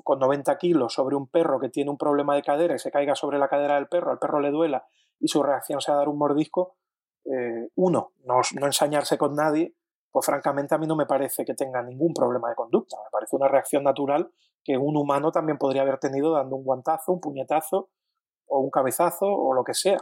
[0.02, 3.14] con 90 kilos sobre un perro que tiene un problema de cadera y se caiga
[3.14, 4.86] sobre la cadera del perro, al perro le duela
[5.18, 6.76] y su reacción sea dar un mordisco,
[7.24, 9.74] eh, uno, no, no ensañarse con nadie,
[10.10, 12.96] pues francamente a mí no me parece que tenga ningún problema de conducta.
[13.02, 14.30] Me parece una reacción natural
[14.64, 17.90] que un humano también podría haber tenido dando un guantazo, un puñetazo
[18.46, 19.98] o un cabezazo o lo que sea.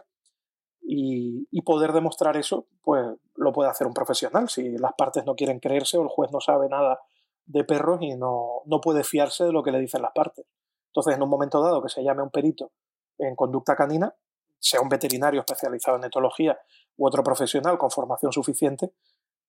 [0.84, 3.04] Y, poder demostrar eso, pues
[3.36, 4.48] lo puede hacer un profesional.
[4.48, 6.98] Si las partes no quieren creerse o el juez no sabe nada
[7.46, 10.44] de perros y no, no puede fiarse de lo que le dicen las partes.
[10.88, 12.72] Entonces, en un momento dado que se llame un perito
[13.18, 14.14] en conducta canina,
[14.58, 16.58] sea un veterinario especializado en etología
[16.96, 18.92] u otro profesional con formación suficiente,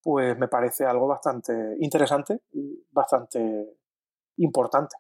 [0.01, 3.77] pues me parece algo bastante interesante y bastante
[4.37, 4.95] importante.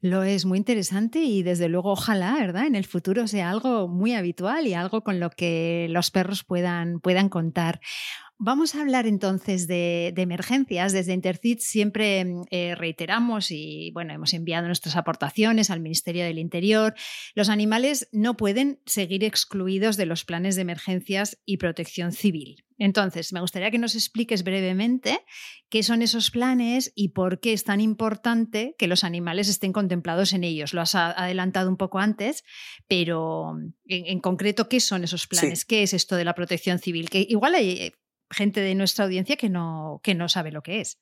[0.00, 2.66] Lo es muy interesante y desde luego ojalá, ¿verdad?
[2.66, 7.00] En el futuro sea algo muy habitual y algo con lo que los perros puedan,
[7.00, 7.80] puedan contar.
[8.44, 10.92] Vamos a hablar entonces de, emergencias.
[10.92, 16.40] Desde Intercit siempre mm, eh, reiteramos y bueno, hemos enviado nuestras aportaciones al Ministerio del
[16.40, 16.92] Interior.
[17.36, 22.64] Los animales no pueden seguir excluidos de los planes de emergencias y protección civil.
[22.78, 25.20] Entonces, me gustaría que nos expliques brevemente
[25.68, 30.32] qué son esos planes y por qué es tan importante que los animales estén contemplados
[30.32, 30.74] en ellos.
[30.74, 32.42] Lo has adelantado un poco antes,
[32.88, 35.64] pero mm, en, concreto, ¿qué son esos planes?
[35.64, 37.08] ¿Qué es esto de la protección civil?
[37.08, 37.92] Que igual hay eh,
[38.32, 40.98] gente de nuestra audiencia que no, que no sabe lo que es.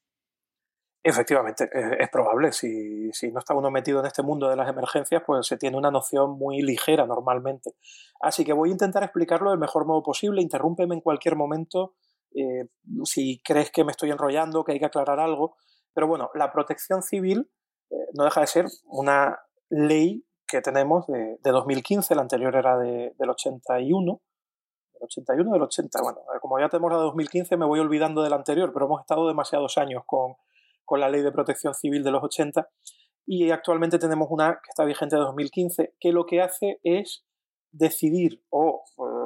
[1.02, 2.52] Efectivamente, es probable.
[2.52, 5.90] Si, no está uno metido en este mundo de las emergencias, pues se tiene una
[5.90, 7.70] noción muy ligera normalmente.
[8.20, 10.42] Así que voy a intentar explicarlo del mejor modo posible.
[10.42, 11.94] Interrúmpeme en cualquier momento
[12.34, 12.68] eh,
[13.04, 15.56] si crees que me estoy enrollando, que hay que aclarar algo.
[15.94, 17.50] Pero bueno, la protección civil
[17.90, 19.38] eh, no deja de ser una
[19.70, 24.20] ley que tenemos de, 2015, la anterior era de, del 81,
[25.00, 26.02] 81 del 80.
[26.02, 29.78] Bueno, como ya tenemos la 2015 me voy olvidando del anterior, pero hemos estado demasiados
[29.78, 30.34] años con,
[30.84, 32.68] con la ley de protección civil de los 80
[33.26, 37.24] y actualmente tenemos una que está vigente de 2015 que lo que hace es
[37.70, 38.82] decidir o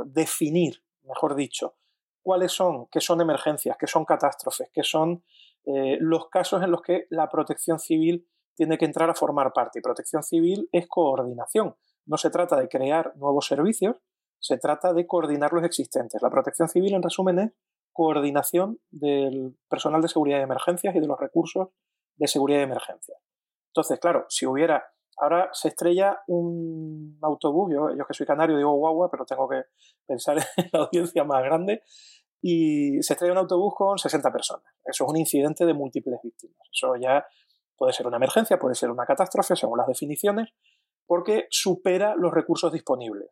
[0.06, 1.76] definir, mejor dicho,
[2.22, 5.24] cuáles son, qué son emergencias, qué son catástrofes, qué son
[5.64, 9.78] eh, los casos en los que la protección civil tiene que entrar a formar parte.
[9.78, 11.76] Y protección civil es coordinación.
[12.06, 13.96] No se trata de crear nuevos servicios,
[14.44, 16.20] se trata de coordinar los existentes.
[16.20, 17.52] La protección civil, en resumen, es
[17.94, 21.68] coordinación del personal de seguridad de emergencias y de los recursos
[22.16, 23.18] de seguridad de emergencias.
[23.68, 24.85] Entonces, claro, si hubiera,
[25.16, 29.62] ahora se estrella un autobús, yo, yo que soy canario digo guagua, pero tengo que
[30.07, 31.83] pensar en la audiencia más grande,
[32.42, 34.66] y se estrella un autobús con 60 personas.
[34.85, 36.59] Eso es un incidente de múltiples víctimas.
[36.70, 37.24] Eso ya
[37.78, 40.50] puede ser una emergencia, puede ser una catástrofe, según las definiciones,
[41.07, 43.30] porque supera los recursos disponibles.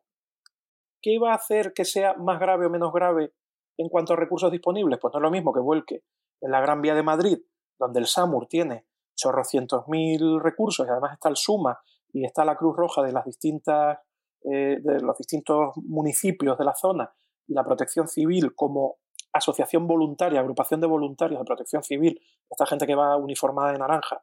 [1.02, 3.34] ¿Qué va a hacer que sea más grave o menos grave
[3.76, 4.98] en cuanto a recursos disponibles?
[5.00, 6.04] Pues no es lo mismo que vuelque
[6.40, 7.38] en la Gran Vía de Madrid,
[7.78, 11.78] donde el SAMUR tiene chorrocientos mil recursos y además está el SUMA
[12.12, 13.12] y está la Cruz Roja de
[14.44, 17.12] eh, de los distintos municipios de la zona
[17.46, 18.96] y la protección civil como
[19.32, 24.22] asociación voluntaria, agrupación de voluntarios de protección civil, esta gente que va uniformada de naranja,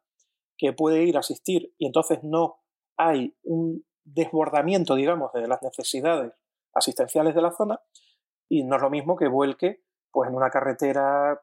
[0.57, 2.57] que puede ir a asistir y entonces no
[2.97, 6.33] hay un desbordamiento, digamos, de las necesidades
[6.73, 7.81] asistenciales de la zona
[8.47, 11.41] y no es lo mismo que vuelque pues, en una carretera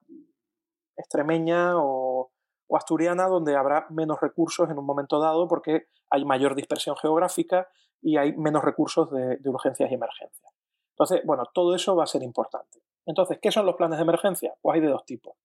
[0.96, 2.32] extremeña o,
[2.70, 7.68] asturiana donde habrá menos recursos en un momento dado porque hay mayor dispersión geográfica
[8.02, 10.52] y hay menos recursos de, de urgencias y emergencias.
[10.90, 12.82] Entonces, bueno, todo eso va a ser importante.
[13.06, 14.54] Entonces, ¿qué son los planes de emergencia?
[14.62, 15.36] Pues hay de dos tipos.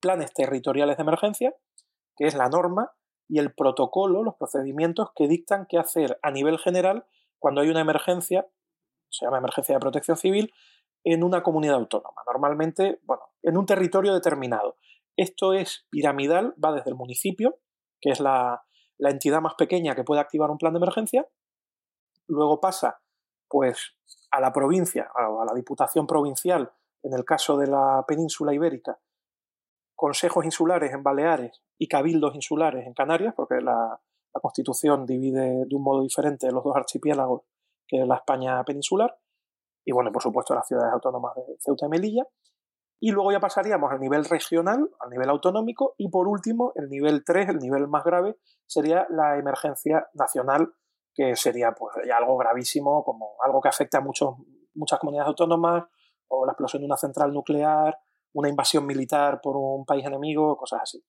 [0.00, 1.54] Planes territoriales de emergencia,
[2.16, 2.92] que es la norma,
[3.28, 7.06] y el protocolo, los procedimientos que dictan qué hacer a nivel general
[7.38, 8.46] cuando hay una emergencia
[9.10, 10.52] se llama emergencia de protección civil,
[11.04, 14.76] en una comunidad autónoma, normalmente, bueno, en un territorio determinado.
[15.16, 17.58] Esto es piramidal, va desde el municipio,
[18.00, 18.62] que es la,
[18.98, 21.26] entidad más pequeña que puede activar un plan de emergencia,
[22.26, 23.00] luego pasa
[23.48, 23.96] pues
[24.30, 28.98] a la provincia, a la diputación provincial, en el caso de la península ibérica,
[29.94, 34.00] consejos insulares en Baleares y cabildos insulares en Canarias, porque la,
[34.34, 37.42] la Constitución divide de un modo diferente los dos archipiélagos
[37.88, 39.16] que es la España peninsular,
[39.88, 42.24] y bueno, por supuesto las ciudades autónomas de Ceuta y Melilla.
[43.00, 47.24] Y luego ya pasaríamos al nivel regional, al nivel autonómico, y por último, el nivel
[47.24, 50.74] 3, el nivel más grave, sería la emergencia nacional,
[51.14, 54.34] que sería pues, algo gravísimo, como algo que afecta a muchos,
[54.74, 55.84] muchas comunidades autónomas,
[56.28, 57.98] o la explosión de una central nuclear,
[58.34, 61.02] una invasión militar por un país enemigo, cosas así.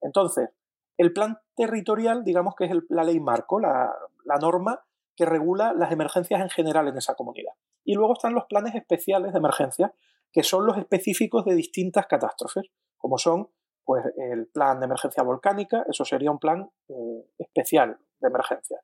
[0.00, 0.48] Entonces,
[0.96, 3.94] el plan territorial, digamos que es la ley marco, la,
[4.24, 4.84] la norma
[5.16, 7.52] que regula las emergencias en general en esa comunidad.
[7.84, 9.94] Y luego están los planes especiales de emergencia,
[10.32, 12.64] que son los específicos de distintas catástrofes,
[12.96, 13.48] como son
[13.84, 18.80] pues, el plan de emergencia volcánica, eso sería un plan eh, especial de emergencia.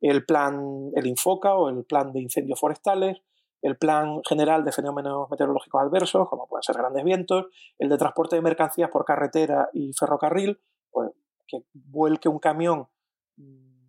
[0.00, 3.22] El plan, el Infoca o el plan de incendios forestales,
[3.62, 7.46] el plan general de fenómenos meteorológicos adversos, como pueden ser grandes vientos,
[7.78, 10.60] el de transporte de mercancías por carretera y ferrocarril,
[10.90, 11.10] pues
[11.48, 12.88] que vuelque un camión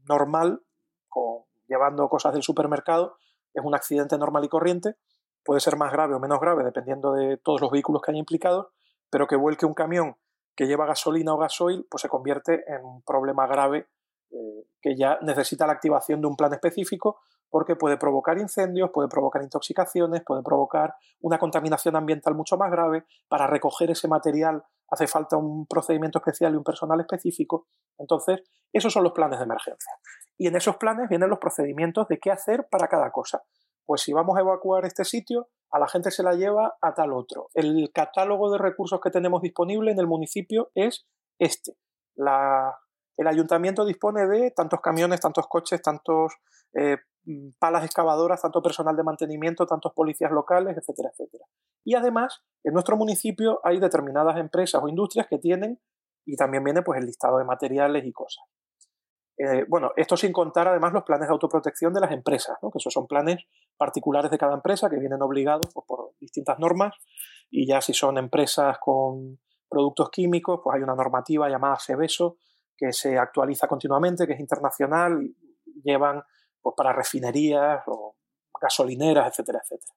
[0.07, 0.61] normal
[1.75, 3.17] llevando cosas del supermercado
[3.53, 4.95] es un accidente normal y corriente,
[5.43, 8.67] puede ser más grave o menos grave dependiendo de todos los vehículos que haya implicados,
[9.09, 10.17] pero que vuelque un camión
[10.55, 13.88] que lleva gasolina o gasoil, pues se convierte en un problema grave
[14.31, 17.19] eh, que ya necesita la activación de un plan específico
[17.55, 23.05] porque puede provocar incendios, puede provocar intoxicaciones, puede provocar una contaminación ambiental mucho más grave.
[23.29, 27.65] Para recoger ese material hace falta un procedimiento especial y un personal específico.
[27.97, 29.93] Entonces, esos son los planes de emergencia.
[30.37, 33.43] Y en esos planes vienen los procedimientos de qué hacer para cada cosa.
[33.85, 37.13] Pues si vamos a evacuar este sitio, a la gente se la lleva a tal
[37.13, 37.47] otro.
[37.53, 41.07] El catálogo de recursos que tenemos disponible en el municipio es
[41.39, 41.77] este.
[42.17, 46.33] el ayuntamiento dispone de tantos camiones, tantos coches, tantos
[46.73, 46.97] eh,
[47.59, 51.45] palas excavadoras, tanto personal de mantenimiento, tantos policías locales, etcétera, etcétera.
[51.83, 55.79] Y además, en nuestro municipio hay determinadas empresas o industrias que tienen,
[56.25, 58.43] y también viene pues el listado de materiales y cosas.
[59.38, 62.93] Eh, bueno, esto sin contar además los planes de autoprotección de las empresas, que esos
[62.93, 63.43] son planes
[63.77, 66.93] particulares de cada empresa que vienen obligados pues, por distintas normas
[67.51, 72.38] y ya si son empresas con productos químicos, pues hay una normativa llamada SEBESO
[72.77, 75.21] que se actualiza continuamente, que es internacional,
[75.83, 76.23] llevan
[76.65, 78.15] pues, para refinerías o
[78.60, 79.93] gasolineras, etcétera, etcétera.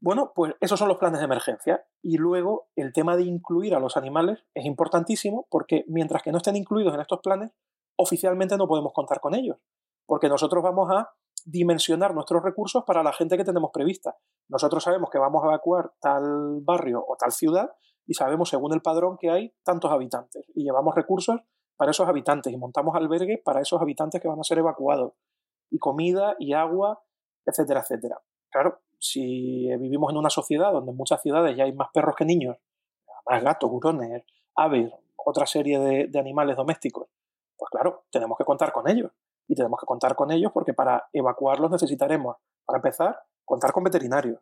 [0.00, 1.86] Bueno, pues esos son los planes de emergencia.
[2.02, 6.38] Y luego el tema de incluir a los animales es importantísimo porque mientras que no
[6.38, 7.52] estén incluidos en estos planes,
[7.96, 9.58] oficialmente no podemos contar con ellos.
[10.04, 11.12] Porque nosotros vamos a
[11.44, 14.16] dimensionar nuestros recursos para la gente que tenemos prevista.
[14.48, 17.70] Nosotros sabemos que vamos a evacuar tal barrio o tal ciudad
[18.04, 21.40] y sabemos según el padrón que hay tantos habitantes y llevamos recursos
[21.76, 25.12] para esos habitantes y montamos albergues para esos habitantes que van a ser evacuados
[25.70, 27.02] y comida y agua,
[27.44, 28.20] etcétera, etcétera.
[28.50, 32.24] Claro, si vivimos en una sociedad donde en muchas ciudades ya hay más perros que
[32.24, 32.56] niños,
[33.28, 34.24] más gatos, hurones,
[34.54, 37.08] aves, otra serie de, animales domésticos,
[37.56, 39.10] pues claro, tenemos que contar con ellos.
[39.48, 44.40] Y tenemos que contar con ellos porque para evacuarlos necesitaremos, para empezar, contar con veterinarios.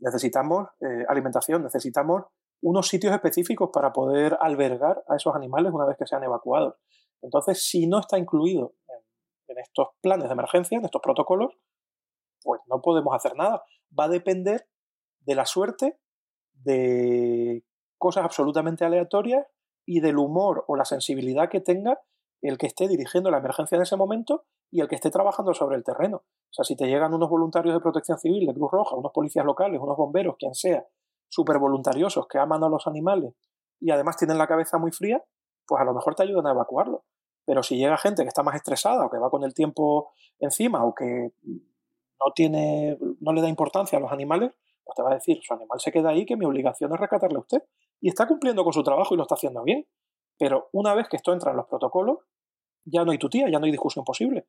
[0.00, 2.24] Necesitamos eh, alimentación, necesitamos
[2.60, 6.74] unos sitios específicos para poder albergar a esos animales una vez que sean evacuados.
[7.22, 8.74] Entonces, si no está incluido
[9.52, 11.52] en estos planes de emergencia, en estos protocolos,
[12.42, 13.64] pues no podemos hacer nada.
[13.98, 14.66] Va a depender
[15.20, 15.98] de la suerte,
[16.52, 17.64] de
[17.98, 19.46] cosas absolutamente aleatorias
[19.86, 22.00] y del humor o la sensibilidad que tenga
[22.40, 25.76] el que esté dirigiendo la emergencia en ese momento y el que esté trabajando sobre
[25.76, 26.18] el terreno.
[26.18, 29.44] O sea, si te llegan unos voluntarios de protección civil, de Cruz Roja, unos policías
[29.44, 30.84] locales, unos bomberos, quien sea,
[31.28, 33.34] súper voluntariosos que aman a los animales
[33.80, 35.22] y además tienen la cabeza muy fría,
[35.66, 37.04] pues a lo mejor te ayudan a evacuarlo.
[37.44, 40.84] Pero si llega gente que está más estresada o que va con el tiempo encima
[40.84, 44.52] o que no tiene, no le da importancia a los animales,
[44.84, 47.36] pues te va a decir, su animal se queda ahí, que mi obligación es rescatarle
[47.36, 47.62] a usted.
[48.00, 49.86] Y está cumpliendo con su trabajo y lo está haciendo bien.
[50.38, 52.18] Pero una vez que esto entra en los protocolos,
[52.84, 54.46] ya no hay tutía, ya no hay discusión posible.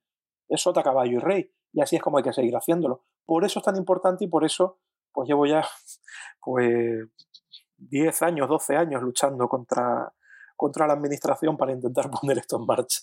[0.47, 1.51] Es sota, caballo y rey.
[1.71, 3.03] Y así es como hay que seguir haciéndolo.
[3.25, 4.79] Por eso es tan importante y por eso
[5.11, 5.63] pues llevo ya
[6.41, 7.07] pues
[7.77, 10.13] 10 años, 12 años luchando contra,
[10.63, 13.01] contra la administración para intentar poner esto en marcha.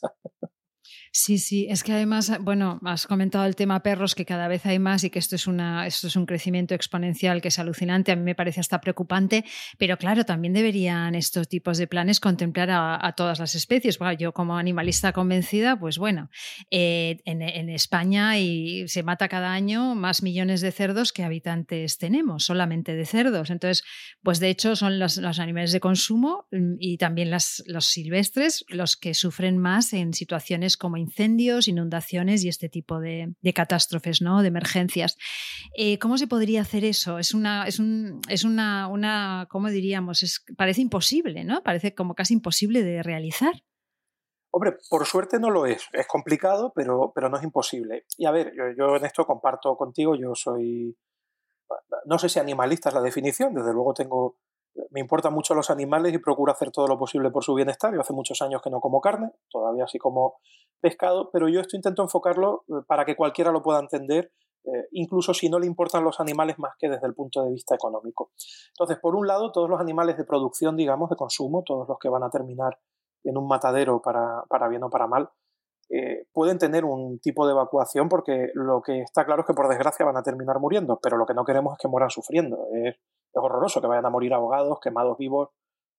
[1.12, 4.79] Sí, sí, es que además, bueno, has comentado el tema perros, que cada vez hay
[4.79, 8.16] más y que esto es, una, esto es un crecimiento exponencial que es alucinante, a
[8.16, 9.44] mí me parece hasta preocupante,
[9.79, 13.98] pero claro, también deberían estos tipos de planes contemplar a, todas las especies.
[14.18, 16.31] yo como animalista convencida, pues bueno,
[16.70, 22.44] eh, en, España y se mata cada año más millones de cerdos que habitantes tenemos,
[22.44, 23.50] solamente de cerdos.
[23.50, 23.85] Entonces,
[24.22, 28.96] pues de hecho son los, animales de consumo mm, y también las, los silvestres los
[28.96, 34.43] que sufren más en situaciones como incendios, inundaciones y este tipo de, catástrofes, ¿no?
[34.43, 35.16] de emergencias.
[35.77, 37.19] Eh, ¿Cómo se podría hacer eso?
[37.19, 40.43] Es una, es un, es una, una ¿cómo diríamos?
[40.57, 41.62] Parece imposible, ¿no?
[41.62, 43.53] Parece como casi imposible de realizar.
[44.53, 45.87] Hombre, por suerte no lo es.
[45.93, 48.07] Es complicado, pero, pero no es imposible.
[48.16, 50.97] Y a ver, yo en esto comparto contigo, yo soy,
[52.07, 54.38] no sé si animalista es la definición, desde luego tengo
[54.90, 57.94] me importan mucho los animales y procuro hacer todo lo posible por su bienestar.
[57.94, 60.37] Yo hace muchos años que no como carne, todavía sí como
[60.80, 64.33] pescado, pero yo esto intento enfocarlo eh, para que cualquiera lo pueda entender,
[64.64, 67.74] eh, incluso si no le importan los animales más que desde el punto de vista
[67.74, 68.33] económico.
[68.70, 72.09] Entonces, por un lado, todos los animales de producción, digamos, de consumo, todos los que
[72.09, 72.78] van a terminar
[73.24, 75.30] en un matadero para, para bien o para mal,
[75.92, 79.68] eh, pueden tener un tipo de evacuación porque lo que está claro es que por
[79.68, 82.68] desgracia van a terminar muriendo, pero lo que no queremos es que mueran sufriendo.
[82.72, 82.96] Es,
[83.33, 85.50] horroroso que vayan a morir ahogados, quemados vivos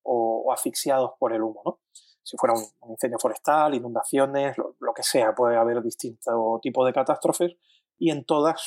[0.02, 1.62] o, asfixiados por el humo.
[1.64, 1.80] ¿no?
[2.22, 7.56] Si fuera un, incendio forestal, inundaciones, lo, que sea, puede haber distintos tipos de catástrofes
[7.98, 8.62] y en todas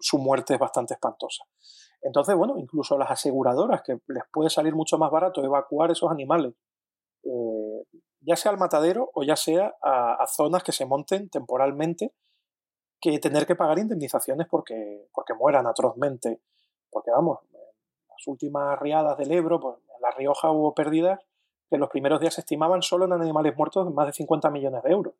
[0.00, 1.44] su muerte es bastante espantosa.
[2.02, 6.54] Entonces, bueno, incluso las aseguradoras, que les puede salir mucho más barato evacuar esos animales
[7.24, 7.57] eh,
[8.20, 12.14] ya sea al matadero o ya sea a, zonas que se monten temporalmente,
[13.00, 16.40] que tener que pagar indemnizaciones porque, porque mueran atrozmente.
[16.90, 17.38] Porque vamos,
[18.08, 21.20] las últimas riadas del Ebro, pues en La Rioja hubo pérdidas
[21.68, 24.82] que en los primeros días se estimaban solo en animales muertos más de 50 millones
[24.82, 25.14] de euros.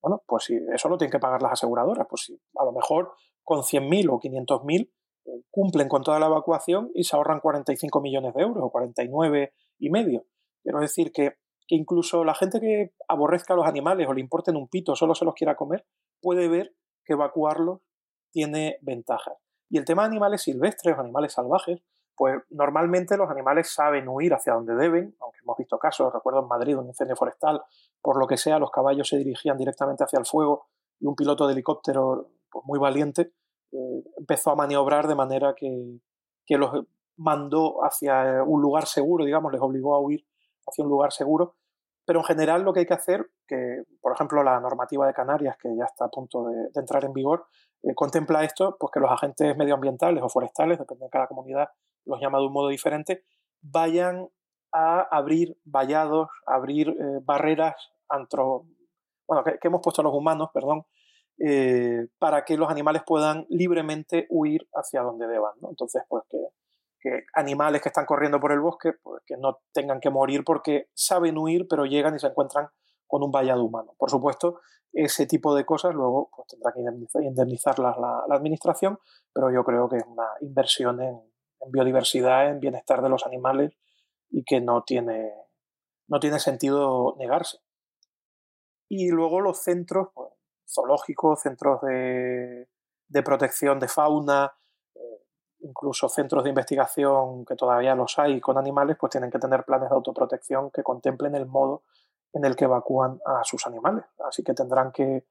[0.00, 3.12] Bueno, pues si eso lo tienen que pagar las aseguradoras, pues si a lo mejor
[3.44, 4.90] con 100.000 o 500.000
[5.26, 9.52] eh, cumplen con toda la evacuación y se ahorran 45 millones de euros o 49
[9.78, 10.24] y medio.
[10.62, 11.34] Quiero decir que
[11.70, 15.14] que incluso la gente que aborrezca a los animales o le importen un pito, solo
[15.14, 15.86] se los quiera comer,
[16.20, 17.78] puede ver que evacuarlos
[18.32, 19.36] tiene ventajas.
[19.68, 21.80] Y el tema de animales silvestres animales salvajes,
[22.16, 26.48] pues normalmente los animales saben huir hacia donde deben, aunque hemos visto casos, recuerdo en
[26.48, 27.62] Madrid un incendio forestal,
[28.02, 30.66] por lo que sea, los caballos se dirigían directamente hacia el fuego
[30.98, 33.32] y un piloto de helicóptero pues, muy valiente
[33.70, 36.00] eh, empezó a maniobrar de manera que,
[36.44, 36.84] que los
[37.16, 40.26] mandó hacia un lugar seguro, digamos, les obligó a huir
[40.66, 41.54] hacia un lugar seguro
[42.10, 45.56] pero en general lo que hay que hacer, que por ejemplo la normativa de Canarias,
[45.62, 47.46] que ya está a punto de, entrar en vigor,
[47.84, 51.68] eh, contempla esto, pues que los agentes medioambientales o forestales, depende de cada comunidad,
[52.06, 53.22] los llama de un modo diferente,
[53.62, 54.28] vayan
[54.72, 57.76] a abrir vallados, abrir eh, barreras
[58.08, 58.64] antro,
[59.28, 60.86] bueno, que, hemos puesto los humanos, perdón,
[61.38, 65.52] eh, para que los animales puedan libremente huir hacia donde deban.
[65.62, 66.38] Entonces, pues que
[67.00, 70.88] que animales que están corriendo por el bosque pues, que no tengan que morir porque
[70.94, 72.68] saben huir, pero llegan y se encuentran
[73.06, 73.94] con un vallado humano.
[73.98, 74.60] Por supuesto,
[74.92, 76.80] ese tipo de cosas luego pues, tendrá que
[77.24, 78.98] indemnizarlas la, administración,
[79.32, 81.20] pero yo creo que es una inversión en,
[81.72, 83.72] biodiversidad, en bienestar de los animales
[84.30, 85.32] y que no tiene,
[86.08, 87.58] no tiene sentido negarse.
[88.88, 90.30] Y luego los centros pues,
[90.66, 92.68] zoológicos, centros de,
[93.08, 94.52] de protección de fauna,
[95.62, 99.90] incluso centros de investigación que todavía los hay con animales, pues tienen que tener planes
[99.90, 101.82] de autoprotección que contemplen el modo
[102.32, 104.04] en el que evacúan a sus animales.
[104.26, 105.24] Así que tendrán que,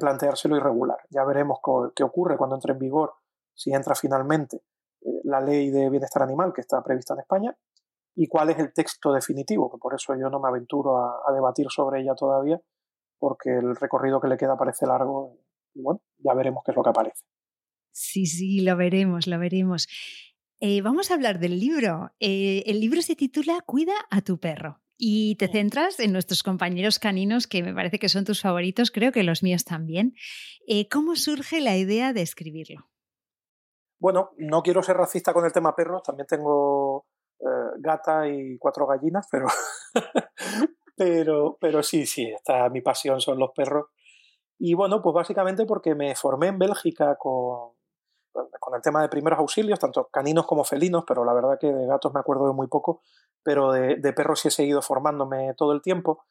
[0.00, 0.98] planteárselo y regular.
[1.10, 1.60] Ya veremos
[1.94, 3.14] qué ocurre cuando entre en vigor,
[3.54, 4.56] si entra finalmente
[5.02, 7.56] eh, la ley de bienestar animal que está prevista en España
[8.16, 11.32] y cuál es el texto definitivo, que por eso yo no me aventuro a, a
[11.32, 12.60] debatir sobre ella todavía,
[13.20, 15.36] porque el recorrido que le queda parece largo
[15.74, 17.24] y bueno, ya veremos qué es lo que aparece.
[17.94, 19.86] Sí, sí, lo veremos, lo veremos.
[20.58, 22.12] Eh, vamos a hablar del libro.
[22.18, 24.80] Eh, el libro se titula Cuida a tu perro.
[24.96, 29.12] Y te centras en nuestros compañeros caninos, que me parece que son tus favoritos, creo
[29.12, 30.14] que los míos también.
[30.66, 32.88] Eh, ¿Cómo surge la idea de escribirlo?
[34.00, 37.06] Bueno, no quiero ser racista con el tema perros, también tengo
[37.78, 39.46] gata y cuatro gallinas, pero,
[40.96, 43.86] pero, pero sí, sí, esta, mi pasión son los perros.
[44.58, 47.73] Y bueno, pues básicamente porque me formé en Bélgica con,
[48.76, 52.12] el tema de primeros auxilios, tanto caninos como felinos, pero la verdad que de gatos
[52.14, 53.02] me acuerdo de muy poco,
[53.42, 56.24] pero de, perros sí he seguido formándome todo el tiempo.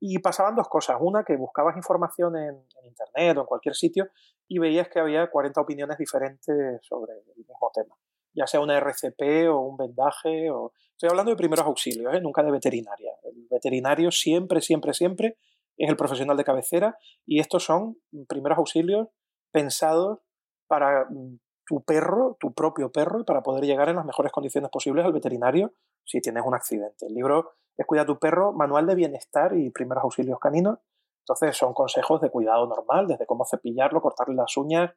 [0.00, 0.96] Y pasaban dos cosas.
[1.00, 4.08] Una, que buscabas información en, Internet o en cualquier sitio
[4.46, 7.94] y veías que había 40 opiniones diferentes sobre el mismo tema.
[8.34, 10.50] Ya sea una RCP o un vendaje.
[10.50, 10.72] O...
[10.90, 12.20] Estoy hablando de primeros auxilios, ¿eh?
[12.20, 13.12] nunca de veterinaria.
[13.22, 15.38] El veterinario siempre, siempre, siempre
[15.76, 17.96] es el profesional de cabecera y estos son
[18.28, 19.08] primeros auxilios
[19.50, 20.18] pensados
[20.66, 25.04] para mm, tu perro, tu propio perro, para poder llegar en las mejores condiciones posibles
[25.04, 25.72] al veterinario
[26.04, 27.06] si tienes un accidente.
[27.06, 30.78] El libro es Cuida tu perro, manual de bienestar y primeros auxilios caninos.
[31.20, 34.90] Entonces son consejos de cuidado normal, desde cómo cepillarlo, cortarle las uñas,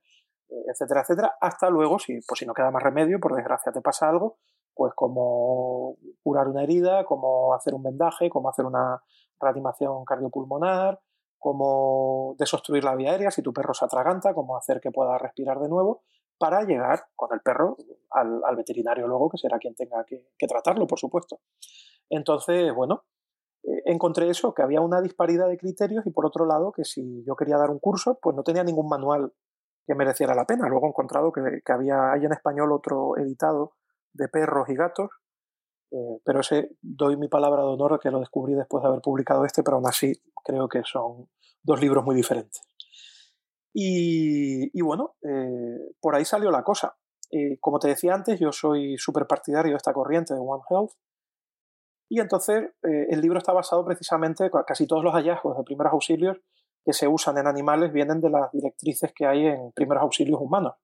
[0.49, 3.81] eh, etcétera, etcétera, hasta luego, si, pues si no queda más remedio, por desgracia te
[3.81, 4.37] pasa algo,
[4.75, 9.01] pues cómo curar una herida, cómo hacer un vendaje, cómo hacer una
[9.39, 10.99] reanimación cardiopulmonar,
[11.39, 15.59] cómo desobstruir la vía aérea si tu perro se atraganta, cómo hacer que pueda respirar
[15.59, 16.03] de nuevo
[16.37, 17.77] para llegar con el perro
[18.11, 21.39] al, veterinario luego, que será quien tenga que, tratarlo, por supuesto.
[22.09, 23.05] Entonces, bueno,
[23.63, 27.23] eh, encontré eso, que había una disparidad de criterios y por otro lado, que si
[27.25, 29.33] yo quería dar un curso, pues no tenía ningún manual
[29.85, 30.67] que mereciera la pena.
[30.67, 31.41] Luego he encontrado que,
[31.71, 33.73] había, hay en español otro editado
[34.13, 35.09] de perros y gatos,
[35.91, 39.45] eh, pero ese doy mi palabra de honor que lo descubrí después de haber publicado
[39.45, 41.29] este, pero aún así creo que son
[41.63, 42.61] dos libros muy diferentes.
[43.79, 46.97] Y, bueno, eh, por ahí salió la cosa.
[47.29, 50.93] Eh, como te decía antes, yo soy súper partidario de esta corriente de One Health.
[52.09, 56.37] Y entonces el libro está basado precisamente, casi todos los hallazgos de primeros auxilios
[56.87, 60.75] que se usan en animales vienen de las directrices que hay en primeros auxilios humanos,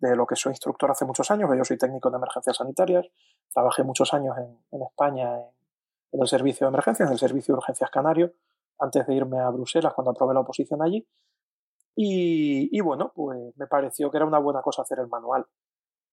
[0.00, 3.06] de lo que soy instructor hace muchos años, yo soy técnico de emergencias sanitarias,
[3.54, 4.34] trabajé muchos años
[4.72, 5.36] en, España
[6.10, 8.32] en, el servicio de emergencias, en el servicio de urgencias canario,
[8.80, 11.06] antes de irme a Bruselas cuando aprobé la oposición allí.
[11.94, 15.46] Y, bueno, pues me pareció que era una buena cosa hacer el manual.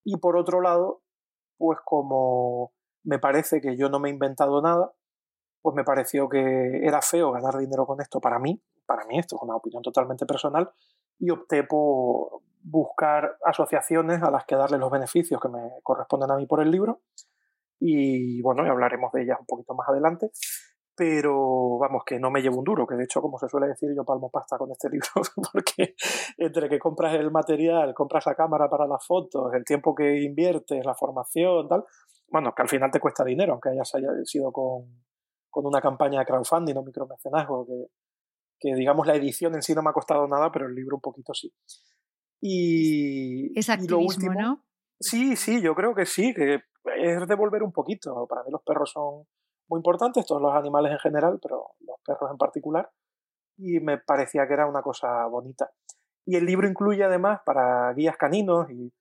[0.04, 1.02] Y por otro lado,
[1.58, 2.74] pues como
[3.04, 4.92] me parece que yo no me he inventado nada,
[5.62, 9.36] pues me pareció que era feo ganar dinero con esto para mí, para mí esto
[9.36, 10.72] es una opinión totalmente personal,
[11.18, 16.38] y opté por buscar asociaciones a las que darle los beneficios que me corresponden a
[16.38, 17.02] mí por el libro.
[17.80, 20.32] Y bueno, y hablaremos de ellas un poquito más adelante.
[21.00, 23.88] Pero vamos, que no me llevo un duro, que de hecho, como se suele decir,
[23.96, 25.08] yo palmo pasta con este libro,
[25.54, 25.96] porque
[26.38, 30.86] entre que compras el material, compras la cámara para las fotos, el tiempo que inviertes,
[30.86, 31.86] la formación, tal,
[32.28, 35.06] bueno, que al final te cuesta dinero, aunque hayas haya sido con,
[35.50, 37.86] con una campaña de crowdfunding o micromecenazgo, que,
[38.60, 41.02] que digamos la edición en sí no me ha costado nada, pero el libro un
[41.02, 41.50] poquito sí.
[42.42, 44.66] Y, es activismo, ¿no?
[45.00, 46.56] Sí, sí, yo creo que sí, que
[46.98, 48.28] es devolver un poquito.
[48.28, 49.24] Para mí los perros son
[49.70, 52.90] muy importantes, todos los animales en general, pero los perros en particular.
[53.58, 55.72] Y me parecía que era una cosa bonita.
[56.26, 58.92] Y el libro incluye además para guías caninos y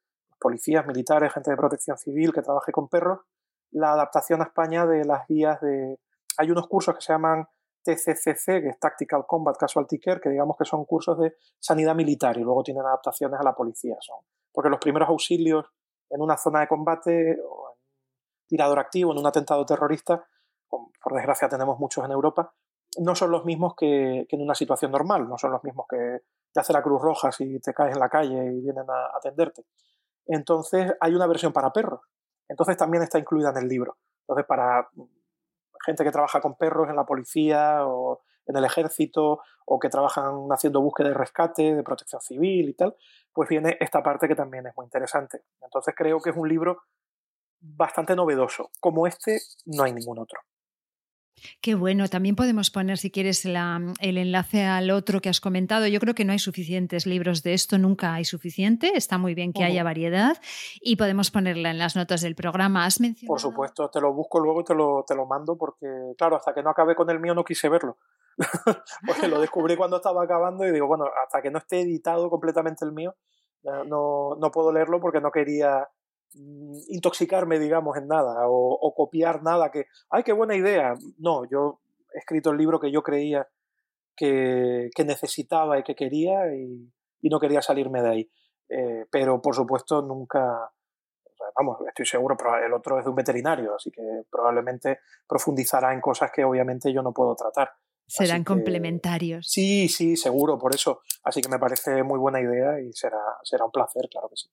[0.41, 3.21] policías, militares, gente de protección civil que trabaje con perros,
[3.71, 5.99] la adaptación a España de las guías de...
[6.39, 7.47] Hay unos cursos que se llaman
[7.83, 12.37] TCCC, que es Tactical Combat Casualty Care, que digamos que son cursos de sanidad militar
[12.39, 13.97] y luego tienen adaptaciones a la policía.
[14.01, 14.19] Son,
[14.53, 15.67] porque los primeros auxilios
[16.11, 17.79] en una zona de combate, o en
[18.47, 20.27] tirador activo, en un atentado terrorista,
[20.69, 22.53] por desgracia tenemos muchos en Europa,
[22.99, 26.21] no son los mismos que, en una situación normal, no son los mismos que
[26.53, 29.65] te hace la Cruz Roja si te caes en la calle y vienen a atenderte.
[30.27, 32.01] Entonces hay una versión para perros.
[32.49, 33.99] Entonces también está incluida en el libro.
[34.23, 34.89] Entonces para
[35.85, 40.49] gente que trabaja con perros en la policía o en el ejército o que trabajan
[40.51, 42.97] haciendo búsqueda y rescate, de protección civil y tal,
[43.33, 45.43] pues viene esta parte que también es muy interesante.
[45.61, 46.83] Entonces creo que es un libro
[47.61, 48.71] bastante novedoso.
[48.81, 50.41] Como este, no hay ningún otro.
[51.61, 55.87] Qué bueno, también podemos poner, si quieres, el enlace al otro que has comentado.
[55.87, 58.93] Yo creo que no hay suficientes libros de esto, nunca hay suficiente.
[58.95, 60.37] Está muy bien que haya variedad
[60.81, 62.85] y podemos ponerla en las notas del programa.
[62.85, 63.35] ¿Has mencionado?
[63.35, 65.87] Por supuesto, te lo busco luego y te lo, te lo mando porque,
[66.17, 67.99] claro, hasta que no acabé con el mío no quise verlo.
[69.07, 72.85] porque lo descubrí cuando estaba acabando y digo, bueno, hasta que no esté editado completamente
[72.85, 73.15] el mío,
[73.63, 75.89] no, no puedo leerlo porque no quería
[76.89, 80.95] intoxicarme, digamos, en nada o, copiar nada que, ay, qué buena idea.
[81.19, 81.81] No, yo
[82.15, 83.49] he escrito el libro que yo creía
[84.17, 86.91] que, necesitaba y que quería y,
[87.23, 88.31] no quería salirme de ahí.
[88.69, 90.71] Eh, pero, por supuesto, nunca,
[91.57, 96.31] vamos, estoy seguro, el otro es de un veterinario, así que probablemente profundizará en cosas
[96.33, 97.71] que obviamente yo no puedo tratar.
[98.07, 99.47] Serán complementarios.
[99.47, 101.03] Sí, sí, seguro, por eso.
[101.25, 104.49] Así que me parece muy buena idea y será, será un placer, claro que sí.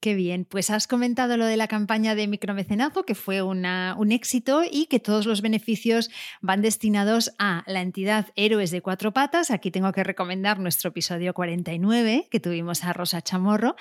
[0.00, 4.12] Qué bien, pues has comentado lo de la campaña de micromecenazgo, que fue una, un
[4.12, 6.10] éxito y que todos los beneficios
[6.42, 9.50] van destinados a la entidad Héroes de Cuatro Patas.
[9.50, 13.76] Aquí tengo que recomendar nuestro episodio 49, que tuvimos a Rosa Chamorro,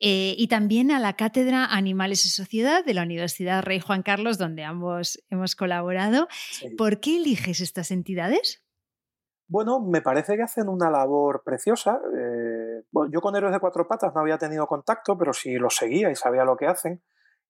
[0.00, 4.38] eh, y también a la Cátedra Animales y Sociedad de la Universidad Rey Juan Carlos,
[4.38, 6.28] donde ambos hemos colaborado.
[6.76, 8.62] ¿Por qué eliges estas entidades?
[9.48, 12.00] Bueno, me parece que hacen una labor preciosa.
[12.18, 12.65] Eh,
[13.10, 16.16] yo con Héroes de Cuatro Patas no había tenido contacto, pero sí los seguía y
[16.16, 17.02] sabía lo que hacen.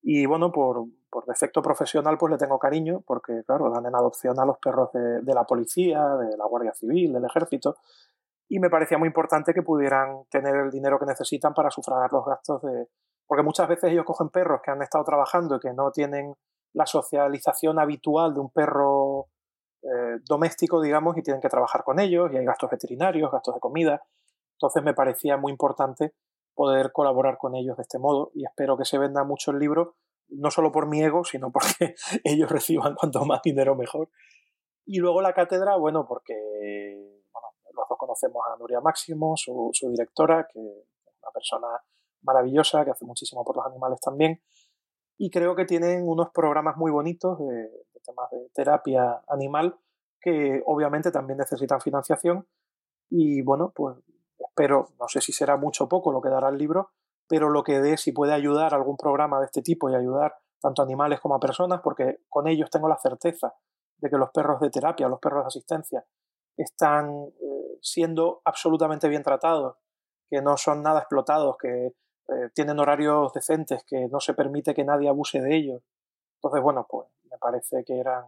[0.03, 0.87] Y bueno, por,
[1.27, 5.35] defecto profesional, pues le tengo cariño, porque claro, dan en adopción a los perros de,
[5.35, 7.77] la policía, de la Guardia Civil, del Ejército.
[8.49, 12.25] Y me parecía muy importante que pudieran tener el dinero que necesitan para sufragar los
[12.25, 12.89] gastos de.
[13.27, 16.35] Porque muchas veces ellos cogen perros que han estado trabajando y que no tienen
[16.73, 19.27] la socialización habitual de un perro
[19.83, 23.61] eh, doméstico, digamos, y tienen que trabajar con ellos, y hay gastos veterinarios, gastos de
[23.61, 24.03] comida.
[24.57, 26.15] Entonces me parecía muy importante
[26.55, 29.97] poder colaborar con ellos de este modo y espero que se venda mucho el libro,
[30.29, 31.95] no solo por mi ego, sino porque
[32.25, 34.09] ellos reciban cuanto más dinero mejor.
[34.87, 36.35] Y luego la cátedra, bueno, porque
[37.33, 41.67] bueno, los dos conocemos a Nuria Máximo, su, directora, que es una persona
[42.23, 44.41] maravillosa, que hace muchísimo por los animales también.
[45.19, 47.71] Y creo que tienen unos programas muy bonitos de,
[48.05, 49.77] temas de terapia animal
[50.21, 52.47] que obviamente también necesitan financiación
[53.11, 53.97] y bueno, pues
[54.39, 56.91] espero, no sé si será mucho o poco lo que dará el libro,
[57.29, 60.37] pero lo que dé, si puede ayudar a algún programa de este tipo y ayudar
[60.61, 63.55] tanto a animales como a personas, porque con ellos tengo la certeza
[63.99, 66.05] de que los perros de terapia, los perros de asistencia,
[66.57, 69.77] están eh, siendo absolutamente bien tratados,
[70.29, 74.85] que no son nada explotados, que eh, tienen horarios decentes, que no se permite que
[74.85, 75.83] nadie abuse de ellos.
[76.37, 78.25] Entonces, bueno, pues me parece que eran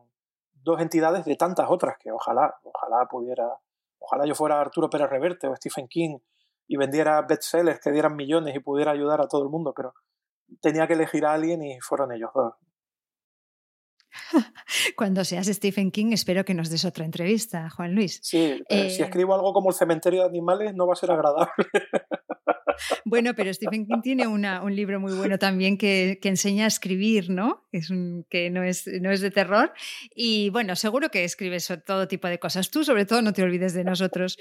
[0.62, 3.58] dos entidades de tantas otras que ojalá, ojalá pudiera
[3.98, 6.18] Ojalá yo fuera Arturo Pérez Reverte o Stephen King
[6.66, 9.94] y vendiera bestsellers que dieran millones y pudiera ayudar a todo el mundo, pero
[10.60, 12.54] tenía que elegir a alguien y fueron ellos dos.
[14.96, 18.20] Cuando seas Stephen King, espero que nos des otra entrevista, Juan Luis.
[18.22, 21.10] Sí, eh, si eh, escribo algo como El cementerio de animales, no va a ser
[21.10, 21.52] agradable.
[23.04, 27.66] Bueno, pero Stephen King tiene un libro muy bueno también que, enseña a escribir, ¿no?
[27.72, 29.72] Es un, que no es, no es de terror.
[30.14, 32.70] Y bueno, seguro que escribes todo tipo de cosas.
[32.70, 34.36] Tú, sobre todo, no te olvides de nosotros.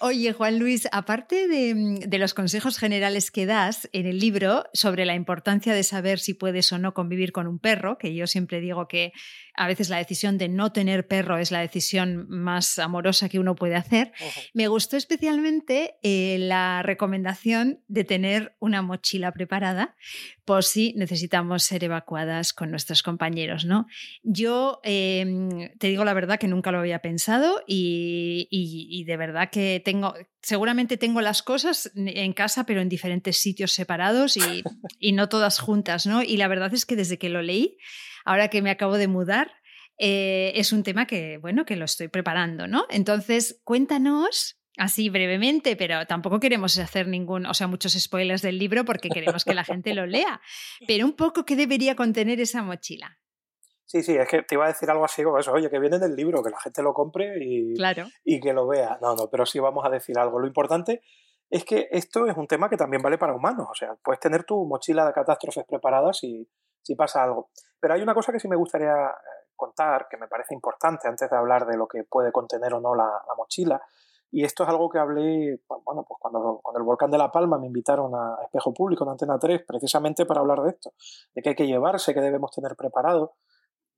[0.00, 5.04] Oye, Juan Luis, aparte de, de los consejos generales que das en el libro sobre
[5.04, 8.60] la importancia de saber si puedes o no convivir con un perro, que yo siempre
[8.60, 9.12] digo que
[9.56, 13.54] a veces la decisión de no tener perro es la decisión más amorosa que uno
[13.54, 14.12] puede hacer.
[14.54, 19.96] Me gustó especialmente eh, la recomendación de tener una mochila preparada
[20.44, 23.64] por si necesitamos ser evacuadas con nuestros compañeros.
[23.64, 23.86] ¿no?
[24.22, 29.80] Yo em, te digo la verdad que nunca lo había pensado y, de verdad que
[29.84, 34.40] tengo, seguramente tengo las cosas en casa, pero en diferentes sitios separados y,
[34.98, 36.22] y, no todas juntas, ¿no?
[36.22, 37.78] Y la verdad es que desde que lo leí,
[38.24, 39.52] ahora que me acabo de mudar,
[39.98, 42.86] eh, es un tema que, bueno, que lo estoy preparando, ¿no?
[42.90, 48.84] Entonces, cuéntanos así brevemente, pero tampoco queremos hacer ningún, o sea, muchos spoilers del libro
[48.84, 50.40] porque queremos que la gente lo lea,
[50.86, 53.18] pero un poco qué debería contener esa mochila.
[53.84, 55.98] Sí, sí, es que te iba a decir algo así como eso, oye, que viene
[55.98, 58.06] del libro, que la gente lo compre y, claro.
[58.24, 58.98] y que lo vea.
[59.00, 60.40] No, no, pero sí vamos a decir algo.
[60.40, 61.02] Lo importante
[61.48, 64.42] es que esto es un tema que también vale para humanos, o sea, puedes tener
[64.42, 66.48] tu mochila de catástrofes preparadas y,
[66.86, 67.50] si pasa algo.
[67.80, 71.28] Pero hay una cosa que sí me gustaría eh, contar, que me parece importante antes
[71.28, 73.82] de hablar de lo que puede contener o no la, mochila.
[74.36, 77.58] Y esto es algo que hablé, bueno, pues cuando, cuando, el volcán de La Palma
[77.58, 80.92] me invitaron a Espejo Público en Antena 3, precisamente para hablar de esto,
[81.34, 83.36] de que hay que llevarse, que debemos tener preparado.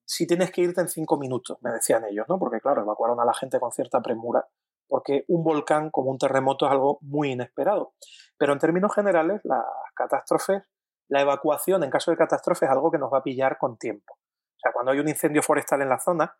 [0.05, 2.39] Si tienes que irte en cinco minutos, me decían ellos, ¿no?
[2.39, 4.47] Porque claro, evacuaron a la gente con cierta premura,
[4.87, 7.95] porque un volcán como un terremoto es algo muy inesperado.
[8.37, 9.65] Pero en términos generales, las
[9.97, 10.63] catástrofes
[11.09, 14.15] la evacuación en caso de catástrofe es algo que nos va a pillar con tiempo.
[14.15, 16.37] O sea, cuando hay un incendio forestal en la zona,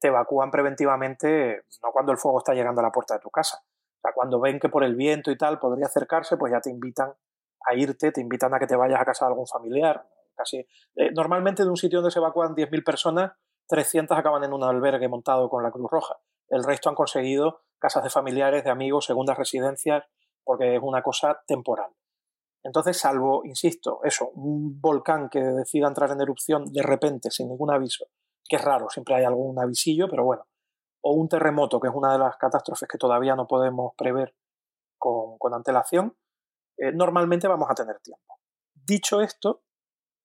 [0.00, 3.58] te evacúan preventivamente, no cuando el fuego está llegando a la puerta de tu casa.
[3.62, 6.70] O sea, cuando ven que por el viento y tal podría acercarse, pues ya te
[6.70, 7.12] invitan
[7.66, 10.06] a irte, te invitan a que te vayas a casa de algún familiar.
[10.36, 13.32] Casi, eh, normalmente de un sitio donde se evacúan 10.000 personas,
[13.68, 16.16] 300 acaban en un albergue montado con la Cruz Roja.
[16.48, 20.04] El resto han conseguido casas de familiares, de amigos, segundas residencias,
[20.44, 21.90] porque es una cosa temporal.
[22.64, 27.70] Entonces, salvo, insisto, eso, un volcán que decida entrar en erupción de repente, sin ningún
[27.70, 28.06] aviso,
[28.48, 30.46] que es raro, siempre hay algún avisillo, pero bueno,
[31.02, 34.34] o un terremoto, que es una de las catástrofes que todavía no podemos prever
[34.98, 36.16] con, antelación,
[36.76, 38.38] eh, normalmente vamos a tener tiempo.
[38.74, 39.62] Dicho esto,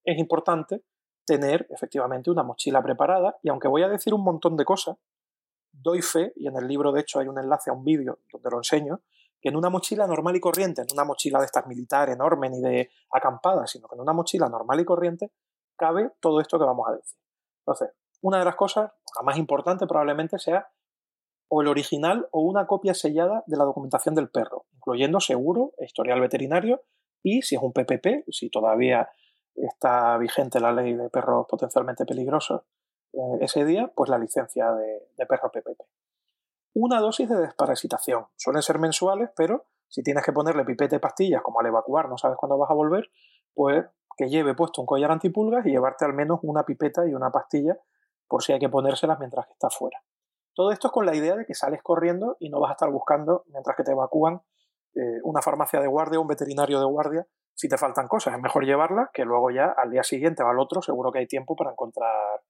[0.03, 0.83] es importante
[1.25, 4.97] tener efectivamente una mochila preparada y aunque voy a decir un montón de cosas,
[5.71, 8.49] doy fe, y en el libro de hecho hay un enlace a un vídeo donde
[8.49, 9.01] lo enseño,
[9.41, 12.61] que en una mochila normal y corriente, en una mochila de estas militar enorme ni
[12.61, 15.31] de acampada, sino que en una mochila normal y corriente
[15.75, 17.17] cabe todo esto que vamos a decir.
[17.59, 17.89] Entonces,
[18.23, 20.69] una de las cosas, la más importante probablemente sea
[21.49, 26.21] o el original o una copia sellada de la documentación del perro, incluyendo seguro, historial
[26.21, 26.81] veterinario
[27.21, 29.09] y si es un PPP, si todavía
[29.55, 32.61] está vigente la ley de perros potencialmente peligrosos
[33.11, 35.81] eh, ese día, pues la licencia de, perro PPP
[36.75, 38.25] una dosis de desparasitación.
[38.35, 42.35] Suelen ser mensuales, pero si tienes que ponerle pipete pastillas, como al evacuar no sabes
[42.35, 43.11] cuándo vas a volver,
[43.53, 43.85] pues
[44.17, 47.77] que lleve puesto un collar antipulgas y llevarte al menos una pipeta y una pastilla
[48.27, 50.03] por si hay que ponérselas mientras que estás fuera.
[50.53, 52.91] Todo esto es con la idea de que sales corriendo y no vas a estar
[52.91, 54.41] buscando, mientras que te evacúan,
[54.95, 58.35] eh, una farmacia de guardia o un veterinario de guardia si te faltan cosas.
[58.35, 61.27] Es mejor llevarlas que luego ya al día siguiente o al otro seguro que hay
[61.27, 62.41] tiempo para encontrar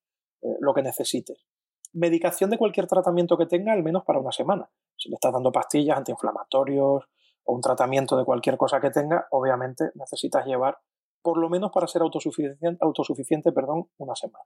[0.42, 1.46] eh, lo que necesites
[1.94, 4.68] medicación de cualquier tratamiento que tenga, al menos para una semana.
[4.96, 7.04] Si le estás dando pastillas, antiinflamatorios
[7.44, 10.78] o un tratamiento de cualquier cosa que tenga, obviamente necesitas llevar,
[11.22, 14.44] por lo menos para ser autosuficiente, autosuficiente perdón, una semana.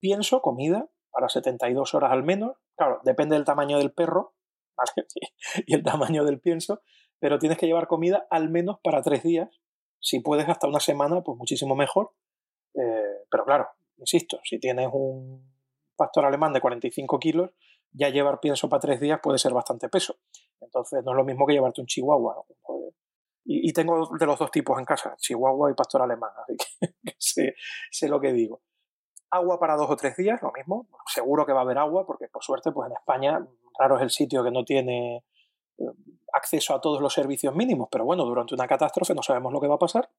[0.00, 2.56] Pienso, comida, para 72 horas al menos.
[2.76, 4.34] Claro, depende del tamaño del perro
[5.66, 6.82] y el tamaño del pienso,
[7.18, 9.48] pero tienes que llevar comida al menos para tres días.
[10.00, 12.12] Si puedes hasta una semana, pues muchísimo mejor.
[12.74, 15.44] Eh, pero claro, insisto, si tienes un
[15.96, 17.50] pastor alemán de 45 kilos,
[17.92, 20.16] ya llevar pienso para tres días puede ser bastante peso.
[20.60, 22.42] Entonces no es lo mismo que llevarte un chihuahua.
[22.46, 22.94] Pues,
[23.44, 28.08] y, tengo de los dos tipos en casa, chihuahua y pastor alemán, así que sé,
[28.08, 28.62] lo que digo.
[29.30, 30.86] Agua para dos o tres días, lo mismo.
[31.06, 33.46] Seguro que va a haber agua, porque por suerte, pues en España,
[33.78, 35.24] raro es el sitio que no tiene
[35.78, 35.84] eh,
[36.32, 39.68] acceso a todos los servicios mínimos, pero bueno, durante una catástrofe no sabemos lo que
[39.68, 40.10] va a pasar,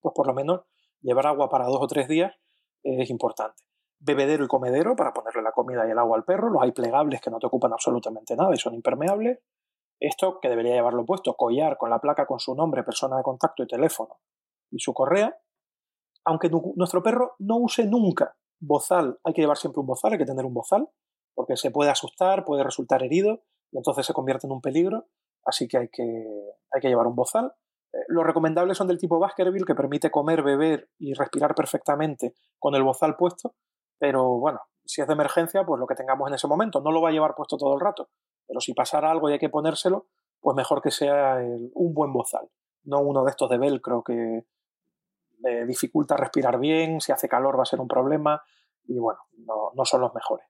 [0.00, 0.62] pues por lo menos
[1.00, 2.34] llevar agua para dos o tres días
[2.82, 3.62] es importante.
[3.98, 7.20] bebedero y comedero para ponerle la comida y el agua al perro, los hay plegables
[7.20, 9.38] que no te ocupan absolutamente nada y son impermeables.
[9.98, 13.62] Esto que debería llevarlo puesto, collar con la placa con su nombre, persona de contacto
[13.62, 14.18] y teléfono
[14.70, 15.36] y su correa.
[16.24, 20.26] Aunque nuestro perro no use nunca bozal, hay que llevar siempre un bozal, hay que
[20.26, 20.88] tener un bozal,
[21.34, 23.42] porque se puede asustar, puede resultar herido
[23.72, 25.06] y entonces se convierte en un peligro,
[25.44, 26.02] así que hay que,
[26.72, 27.52] hay que llevar un bozal.
[27.92, 32.74] Eh, los recomendables son del tipo Baskerville, que permite comer, beber y respirar perfectamente con
[32.74, 33.54] el bozal puesto,
[33.98, 36.80] pero bueno, si es de emergencia, pues lo que tengamos en ese momento.
[36.80, 38.08] No lo va a llevar puesto todo el rato,
[38.46, 40.06] pero si pasara algo y hay que ponérselo,
[40.40, 41.38] pues mejor que sea
[41.74, 42.48] un buen bozal,
[42.84, 44.44] no uno de estos de velcro que
[45.42, 48.42] le dificulta respirar bien, si hace calor va a ser un problema
[48.84, 50.46] y bueno, no, no son los mejores.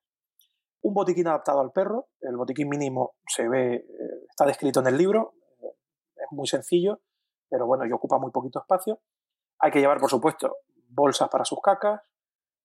[0.82, 3.84] Un botiquín adaptado al perro, el botiquín mínimo se ve, eh,
[4.28, 5.74] está descrito en el libro, eh,
[6.16, 7.00] es muy sencillo,
[7.50, 9.00] pero bueno, y ocupa muy poquito espacio.
[9.58, 10.56] Hay que llevar, por supuesto,
[10.88, 12.00] bolsas para sus cacas.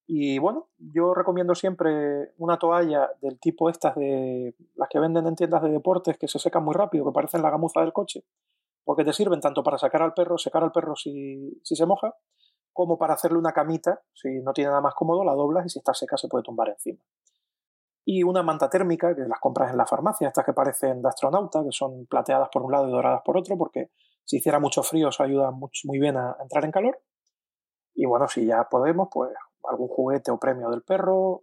[0.06, 5.34] Y bueno, yo recomiendo siempre una toalla del tipo estas de las que venden en
[5.34, 8.24] tiendas de deportes que se secan muy rápido, que parecen la gamuza del coche,
[8.86, 12.14] porque te sirven tanto para sacar al perro, secar al perro si, si se moja,
[12.72, 15.80] como para hacerle una camita, si no tiene nada más cómodo, la doblas y si
[15.80, 17.02] está seca se puede tumbar encima.
[18.04, 21.64] Y una manta térmica, que las compras en la farmacia, estas que parecen de astronauta,
[21.64, 23.90] que son plateadas por un lado y doradas por otro, porque
[24.24, 27.02] si hiciera mucho frío, eso ayuda muy bien a entrar en calor.
[27.92, 29.32] Y bueno, si ya podemos, pues
[29.68, 31.42] algún juguete o premio del perro,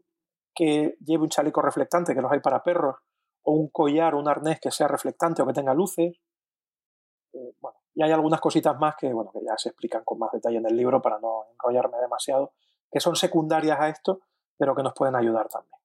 [0.56, 2.96] que lleve un chaleco reflectante, que los hay para perros,
[3.42, 6.16] o un collar o un arnés que sea reflectante o que tenga luces.
[7.34, 10.32] Eh, bueno, y hay algunas cositas más que, bueno, que ya se explican con más
[10.32, 12.54] detalle en el libro para no enrollarme demasiado,
[12.92, 14.22] que son secundarias a esto,
[14.58, 15.83] pero que nos pueden ayudar también.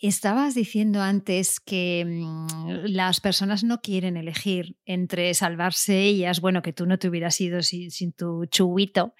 [0.00, 6.72] Estabas diciendo antes que mm, las personas no quieren elegir entre salvarse ellas, bueno, que
[6.72, 9.14] tú no te hubieras ido sin, tu chubito,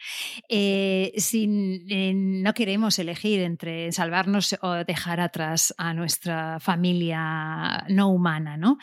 [0.48, 8.08] eh, sin, eh, no queremos elegir entre salvarnos o dejar atrás a nuestra familia no
[8.08, 8.78] humana, ¿no?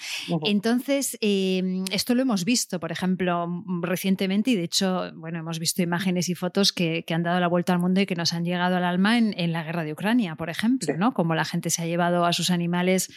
[0.45, 5.82] Entonces, eh, esto lo hemos visto, por ejemplo, recientemente y de hecho, bueno, hemos visto
[5.82, 8.78] imágenes y fotos que, han dado la vuelta al mundo y que nos han llegado
[8.78, 11.14] al alma en, la guerra de Ucrania, por ejemplo, ¿no?
[11.16, 13.10] Como la gente se ha llevado a sus animales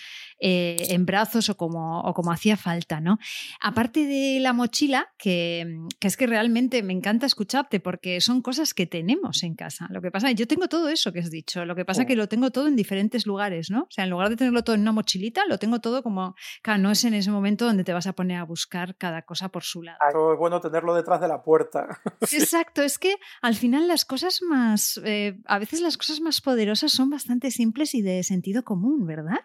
[0.42, 3.18] eh, en brazos o como, o como hacía falta, ¿no?
[3.60, 8.86] Aparte de la mochila, que, es que realmente me encanta escucharte porque son cosas que
[8.86, 9.86] tenemos en casa.
[9.90, 12.16] Lo que pasa, yo tengo todo eso que has dicho, lo que pasa es que
[12.16, 13.82] lo tengo todo en diferentes lugares, ¿no?
[13.82, 16.80] O sea, en lugar de tenerlo todo en una mochilita, lo tengo todo como, claro,
[16.80, 19.62] no es en ese momento donde te vas a poner a buscar cada cosa por
[19.62, 19.98] su lado.
[20.08, 22.00] es bueno tenerlo detrás de la puerta.
[22.32, 26.92] Exacto, es que al final las cosas más, eh, a veces las cosas más poderosas
[26.92, 29.38] son bastante simples y de sentido común, ¿verdad?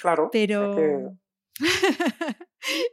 [0.00, 0.28] claro.
[0.32, 0.74] Pero...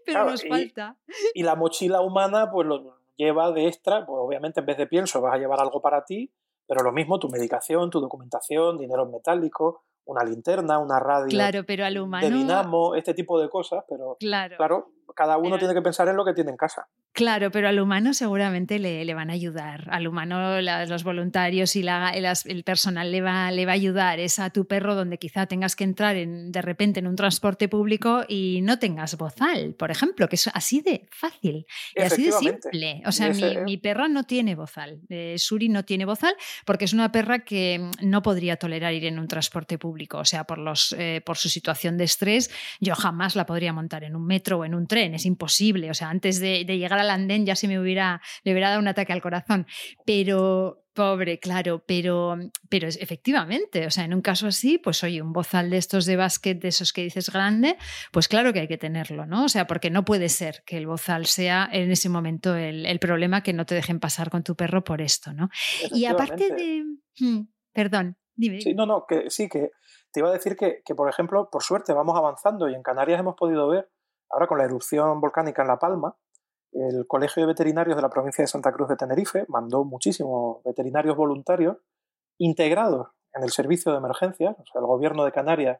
[0.05, 0.97] Pero nos falta.
[1.33, 5.21] Y, la mochila humana, pues lo lleva de extra, pues obviamente en vez de pienso
[5.21, 6.31] vas a llevar algo para ti,
[6.67, 11.85] pero lo mismo tu medicación, tu documentación, dinero metálico, una linterna, una radio claro, pero
[11.85, 12.27] al humano...
[12.27, 16.15] de dinamo, este tipo de cosas, pero claro, claro cada uno tiene que pensar en
[16.15, 16.87] lo que tiene en casa.
[17.15, 19.87] Claro, pero al humano seguramente le, van a ayudar.
[19.89, 24.19] Al humano los voluntarios y la, el, personal le va, le va a ayudar.
[24.19, 27.69] Es a tu perro donde quizá tengas que entrar en, de repente en un transporte
[27.69, 32.31] público y no tengas bozal, por ejemplo, que es así de fácil y así de
[32.33, 33.01] simple.
[33.05, 33.31] O sea,
[33.63, 34.99] mi, perra no tiene bozal.
[35.07, 36.35] Eh, Suri no tiene bozal
[36.65, 40.17] porque es una perra que no podría tolerar ir en un transporte público.
[40.17, 42.51] O sea, por, los, eh, por su situación de estrés,
[42.81, 44.94] yo jamás la podría montar en un metro o en un tren.
[44.95, 45.89] Es imposible.
[45.89, 48.81] O sea, antes de, de llegar a andén ya se me hubiera, le hubiera dado
[48.81, 49.67] un ataque al corazón.
[50.05, 52.37] Pero, Pobre, claro, pero,
[52.69, 56.15] pero efectivamente, o sea, en un caso así, pues oye, un bozal de estos de
[56.15, 57.75] básquet, de esos que dices grande,
[58.13, 59.43] pues claro que hay que tenerlo, ¿no?
[59.43, 63.43] O sea, porque no puede ser que el bozal sea en ese momento el, problema
[63.43, 65.49] que no te dejen pasar con tu perro por esto, ¿no?
[65.91, 66.85] Y aparte de...
[67.19, 67.41] Hmm,
[67.73, 68.61] perdón, dime.
[68.61, 69.71] Sí, no, no, que sí, que
[70.13, 73.19] te iba a decir que, que, por ejemplo, por suerte vamos avanzando y en Canarias
[73.19, 73.89] hemos podido ver,
[74.29, 76.17] ahora con la erupción volcánica en La Palma,
[76.71, 81.15] el Colegio de Veterinarios de la provincia de Santa Cruz de Tenerife mandó muchísimos veterinarios
[81.15, 81.77] voluntarios
[82.37, 85.79] integrados en el servicio de emergencias, o el gobierno de Canarias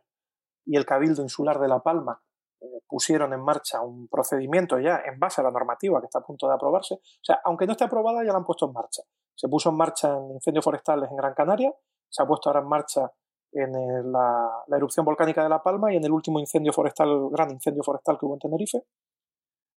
[0.66, 2.22] y el Cabildo Insular de La Palma
[2.62, 6.24] eh, pusieron en marcha un procedimiento ya en base a la normativa que está a
[6.24, 6.96] punto de aprobarse.
[6.96, 9.04] O sea, aunque no esté aprobada, ya la han puesto en marcha.
[9.36, 11.74] Se puso en marcha en incendios forestales en Gran Canaria,
[12.10, 13.12] se ha puesto ahora en marcha
[13.56, 17.51] en la, la erupción volcánica de La Palma y en el último incendio forestal, gran
[17.51, 18.84] incendio forestal que hubo en Tenerife.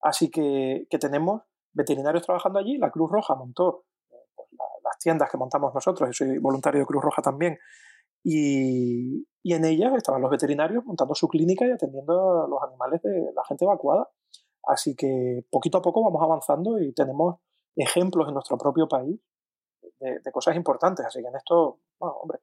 [0.00, 2.78] Así que, tenemos veterinarios trabajando allí.
[2.78, 4.48] La Cruz Roja montó eh, pues,
[4.84, 7.58] las tiendas que montamos nosotros, yo soy voluntario de Cruz Roja también,
[8.24, 13.32] y, en ellas estaban los veterinarios montando su clínica y atendiendo a los animales de
[13.34, 14.08] la gente evacuada.
[14.64, 17.36] Así que poquito a poco vamos avanzando y tenemos
[17.74, 19.18] ejemplos en nuestro propio país
[20.00, 21.06] de, cosas importantes.
[21.06, 22.40] Así que en esto, bueno, hombre,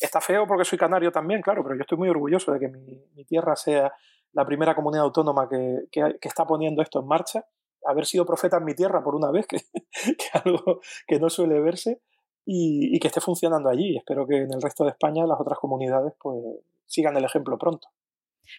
[0.00, 3.24] está feo porque soy canario también, claro, pero yo estoy muy orgulloso de que mi,
[3.24, 3.92] tierra sea
[4.32, 7.44] la primera comunidad autónoma que, está poniendo esto en marcha.
[7.84, 11.60] Haber sido profeta en mi tierra por una vez, que, que algo que no suele
[11.60, 12.00] verse,
[12.44, 13.96] y, y, que esté funcionando allí.
[13.96, 16.38] Espero que en el resto de España las otras comunidades pues
[16.86, 17.88] sigan el ejemplo pronto.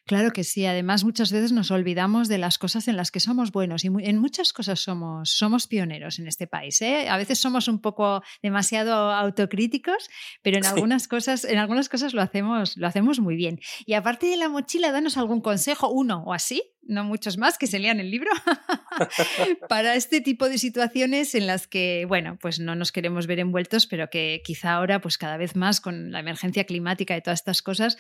[0.06, 0.66] Claro que sí.
[0.66, 4.18] Además, muchas veces nos olvidamos de las cosas en las que somos buenos y en
[4.18, 6.82] muchas cosas somos, somos pioneros en este país.
[6.82, 7.08] ¿eh?
[7.10, 10.10] A veces somos un poco demasiado autocríticos,
[10.42, 13.60] pero en algunas cosas, en algunas cosas lo hacemos, lo hacemos muy bien.
[13.86, 17.68] Y aparte de la mochila, danos algún consejo, uno o así, no muchos más que
[17.68, 18.30] se lean el libro,
[19.70, 23.88] para este tipo de situaciones en las que, bueno, pues no nos queremos ver envueltos,
[23.88, 27.62] pero que quizá ahora, pues cada vez más con la emergencia climática y todas estas
[27.62, 27.98] cosas,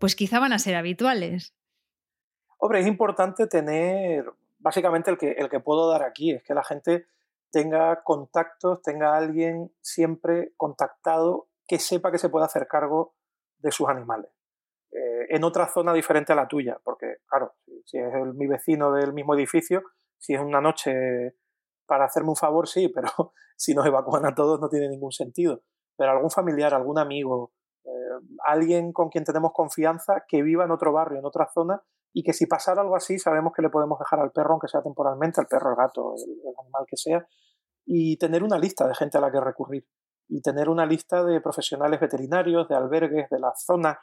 [0.00, 1.54] pues quizá van a ser habituales.
[2.58, 4.24] Hombre, es importante tener,
[4.58, 7.06] básicamente el que, el que puedo dar aquí, es que la gente
[7.52, 13.14] tenga contactos, tenga alguien siempre contactado que sepa que se puede hacer cargo
[13.58, 14.30] de sus animales.
[14.90, 19.12] Eh, en otra zona diferente a la tuya, porque claro, si es mi vecino del
[19.12, 19.82] mismo edificio,
[20.18, 21.36] si es una noche
[21.84, 23.08] para hacerme un favor, sí, pero
[23.56, 25.62] si nos evacúan a todos no tiene ningún sentido.
[25.96, 27.52] Pero algún familiar, algún amigo,
[28.46, 32.32] alguien con quien tenemos confianza que viva en otro barrio, en otra zona, y que
[32.32, 35.46] si pasara algo así sabemos que le podemos dejar al perro, aunque sea temporalmente, al
[35.46, 37.26] perro, el gato, el, animal que sea,
[37.84, 39.86] y tener una lista de gente a la que recurrir,
[40.28, 43.98] y tener una lista de profesionales veterinarios, de albergues, de las zonas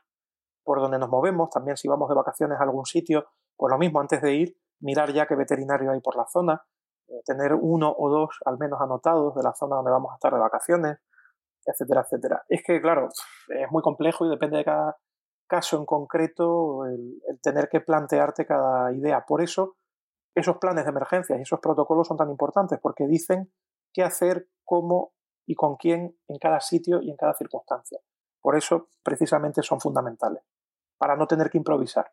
[0.64, 4.02] por donde nos movemos, también si vamos de vacaciones a algún sitio, pues lo mismo,
[4.02, 6.66] antes de ir, mirar ya qué veterinario hay por la zona,
[7.08, 10.34] eh, tener uno o dos al menos anotados de la zona donde vamos a estar
[10.34, 10.98] de vacaciones,
[11.68, 12.44] etcétera, etcétera.
[12.48, 13.10] Es que, claro,
[13.50, 14.98] es muy complejo y depende de cada
[15.48, 19.26] caso en concreto el, tener que plantearte cada idea.
[19.26, 19.76] Por eso,
[20.36, 23.52] esos planes de emergencia y esos protocolos son tan importantes, porque dicen
[23.94, 25.14] qué hacer, cómo
[25.46, 28.00] y con quién en cada sitio y en cada circunstancia.
[28.42, 30.44] Por eso, precisamente, son fundamentales,
[30.98, 32.12] para no tener que improvisar.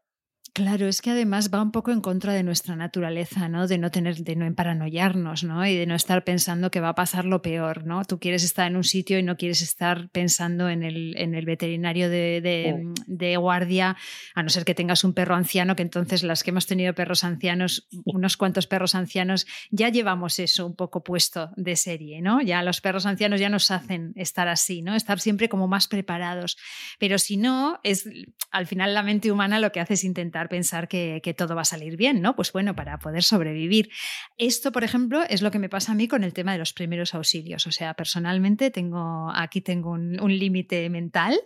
[0.56, 3.66] Claro, es que además va un poco en contra de nuestra naturaleza, ¿no?
[3.66, 5.66] De no tener, de no emparanoiarnos, ¿no?
[5.66, 8.04] Y de no estar pensando que va a pasar lo peor, ¿no?
[8.04, 11.44] Tú quieres estar en un sitio y no quieres estar pensando en el, en el
[11.44, 13.96] veterinario de, de, guardia,
[14.36, 17.24] a no ser que tengas un perro anciano, que entonces las que hemos tenido perros
[17.24, 22.40] ancianos, unos cuantos perros ancianos, ya llevamos eso un poco puesto de serie, ¿no?
[22.40, 24.94] Ya los perros ancianos ya nos hacen estar así, ¿no?
[24.94, 26.58] Estar siempre como más preparados.
[27.00, 28.08] Pero si no, es
[28.52, 31.64] al final la mente humana lo que hace es intentar pensar que, todo va a
[31.64, 32.36] salir bien, ¿no?
[32.36, 33.90] Pues bueno, para poder sobrevivir.
[34.38, 36.72] Esto, por ejemplo, es lo que me pasa a mí con el tema de los
[36.72, 37.66] primeros auxilios.
[37.66, 41.38] O sea, personalmente tengo, aquí tengo un, límite mental.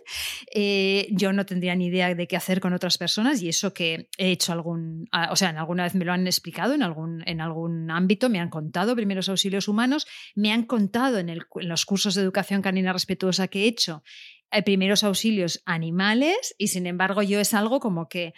[0.53, 4.09] Eh, yo no tendría ni idea de qué hacer con otras personas y eso que
[4.17, 7.41] he hecho algún, o sea, en alguna vez me lo han explicado, en algún, en
[7.41, 12.15] algún ámbito me han contado primeros auxilios humanos, me han contado en, en los cursos
[12.15, 14.03] de educación canina respetuosa que he hecho
[14.51, 18.33] eh, primeros auxilios animales y sin embargo yo es algo como que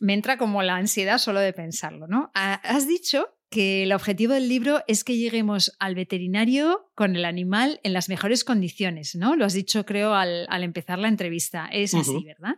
[0.00, 2.30] me entra como la ansiedad solo de pensarlo, ¿no?
[2.34, 7.80] Has dicho que el objetivo del libro es que lleguemos al veterinario con el animal
[7.84, 9.36] en las mejores condiciones, ¿no?
[9.36, 11.68] Lo has dicho, creo, al, empezar la entrevista.
[11.70, 12.56] Es así, ¿verdad?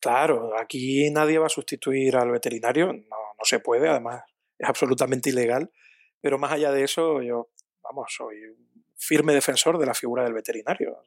[0.00, 4.22] Claro, aquí nadie va a sustituir al veterinario, no, no se puede, además
[4.58, 5.70] es absolutamente ilegal,
[6.20, 7.50] pero más allá de eso, yo,
[7.82, 10.98] vamos, soy un firme defensor de la figura del veterinario.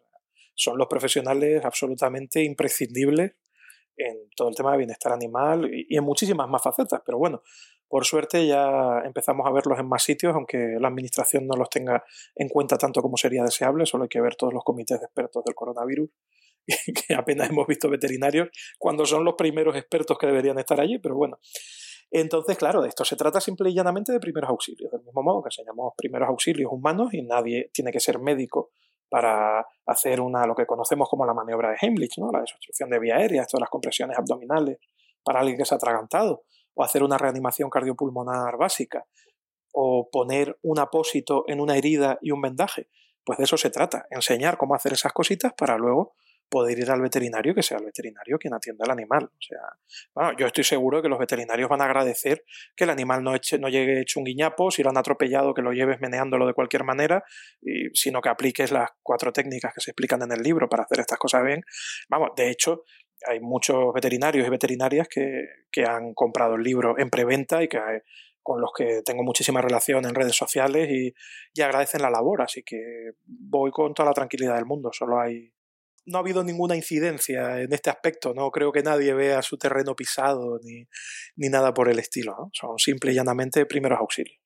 [0.56, 3.34] Son los profesionales absolutamente imprescindibles
[3.98, 7.02] en todo el tema de bienestar animal y, en muchísimas más facetas.
[7.06, 7.42] Pero bueno,
[7.88, 12.04] por suerte ya empezamos a verlos en más sitios, aunque la administración no los tenga
[12.36, 13.86] en cuenta tanto como sería deseable.
[13.86, 16.10] Solo hay que ver todos los comités de expertos del coronavirus,
[17.08, 21.00] que apenas hemos visto veterinarios, cuando son los primeros expertos que deberían estar allí.
[21.00, 21.40] Pero bueno.
[22.14, 25.42] Entonces, claro, de esto se trata simple y llanamente de primeros auxilios, del mismo modo
[25.42, 28.74] que enseñamos primeros auxilios humanos y nadie tiene que ser médico
[29.12, 32.32] para hacer una, lo que conocemos como la maniobra de Heimlich, ¿no?
[32.32, 34.78] la desobstrucción de vía aérea, todas las compresiones abdominales
[35.22, 36.44] para alguien que se ha atragantado,
[36.74, 39.06] o hacer una reanimación cardiopulmonar básica,
[39.74, 42.88] o poner un apósito en una herida y un vendaje.
[43.26, 46.16] Pues de eso se trata, enseñar cómo hacer esas cositas para luego
[46.52, 49.24] poder ir al veterinario, que sea el veterinario quien atienda al animal.
[49.24, 49.62] O sea,
[50.14, 52.44] bueno, yo estoy seguro de que los veterinarios van a agradecer
[52.76, 55.62] que el animal no, eche, no llegue hecho un guiñapo, si lo han atropellado, que
[55.62, 57.24] lo lleves meneándolo de cualquier manera,
[57.62, 61.00] y, sino que apliques las cuatro técnicas que se explican en el libro para hacer
[61.00, 61.64] estas cosas bien.
[62.10, 62.84] Vamos, de hecho,
[63.26, 67.80] hay muchos veterinarios y veterinarias que, que han comprado el libro en preventa y que
[68.44, 71.14] con los que tengo muchísima relación en redes sociales y,
[71.54, 75.54] y agradecen la labor, así que voy con toda la tranquilidad del mundo, solo hay
[76.06, 79.96] no ha habido ninguna incidencia en este aspecto, no creo que nadie vea su terreno
[79.96, 80.88] pisado ni,
[81.36, 84.41] ni nada por el estilo, son simple y llanamente primeros auxilios.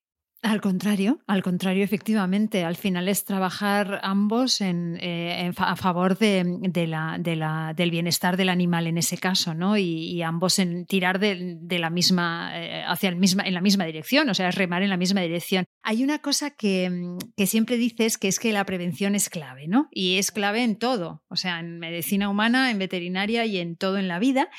[0.46, 2.64] Al contrario, al contrario, efectivamente.
[2.66, 8.86] Al final es trabajar ambos en, eh, a favor de, la, del bienestar del animal
[8.86, 9.76] en ese caso, ¿no?
[9.76, 14.30] Y, ambos en tirar de, la misma, eh, hacia el misma, en la misma dirección,
[14.30, 15.66] o sea, es remar en la misma dirección.
[15.82, 16.92] Hay una cosa que,
[17.36, 19.88] que siempre dices que es que la prevención es clave, ¿no?
[19.90, 23.98] Y es clave en todo, o sea, en medicina humana, en veterinaria y en todo
[23.98, 24.50] en la vida.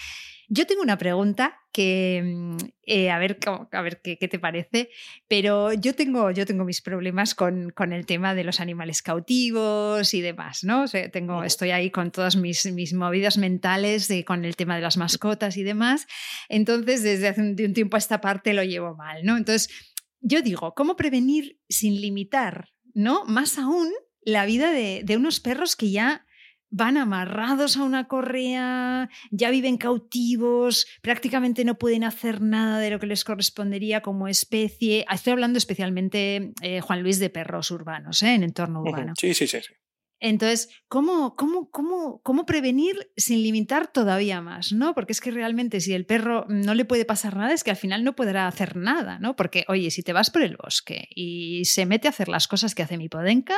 [0.48, 3.38] Yo tengo una pregunta que, mm, eh, a ver,
[3.72, 4.90] a ver qué, te parece,
[5.28, 10.14] pero yo tengo, yo tengo mis problemas con, con, el tema de los animales cautivos
[10.14, 10.86] y demás, ¿no?
[11.12, 14.96] tengo, estoy ahí con todas mis, mis movidas mentales de, con el tema de las
[14.96, 16.06] mascotas y demás.
[16.48, 19.36] Entonces, desde hace un, tiempo a esta parte lo llevo mal, ¿no?
[19.36, 19.68] Entonces,
[20.20, 23.24] yo digo, ¿cómo prevenir sin limitar, ¿no?
[23.24, 23.90] Más aún
[24.22, 26.25] la vida de, de unos perros que ya
[26.70, 32.98] van amarrados a una correa, ya viven cautivos, prácticamente no pueden hacer nada de lo
[32.98, 35.06] que les correspondería como especie.
[35.10, 38.34] Estoy hablando especialmente, eh, Juan Luis, de perros urbanos, ¿eh?
[38.34, 39.14] en entorno urbano.
[39.18, 39.58] Sí, sí, sí.
[40.18, 44.72] Entonces, ¿cómo, cómo, cómo, cómo prevenir sin limitar todavía más?
[44.72, 44.94] ¿no?
[44.94, 47.76] Porque es que realmente si el perro no le puede pasar nada, es que al
[47.76, 49.36] final no podrá hacer nada, ¿no?
[49.36, 52.74] Porque, oye, si te vas por el bosque y se mete a hacer las cosas
[52.74, 53.56] que hace mi podenca,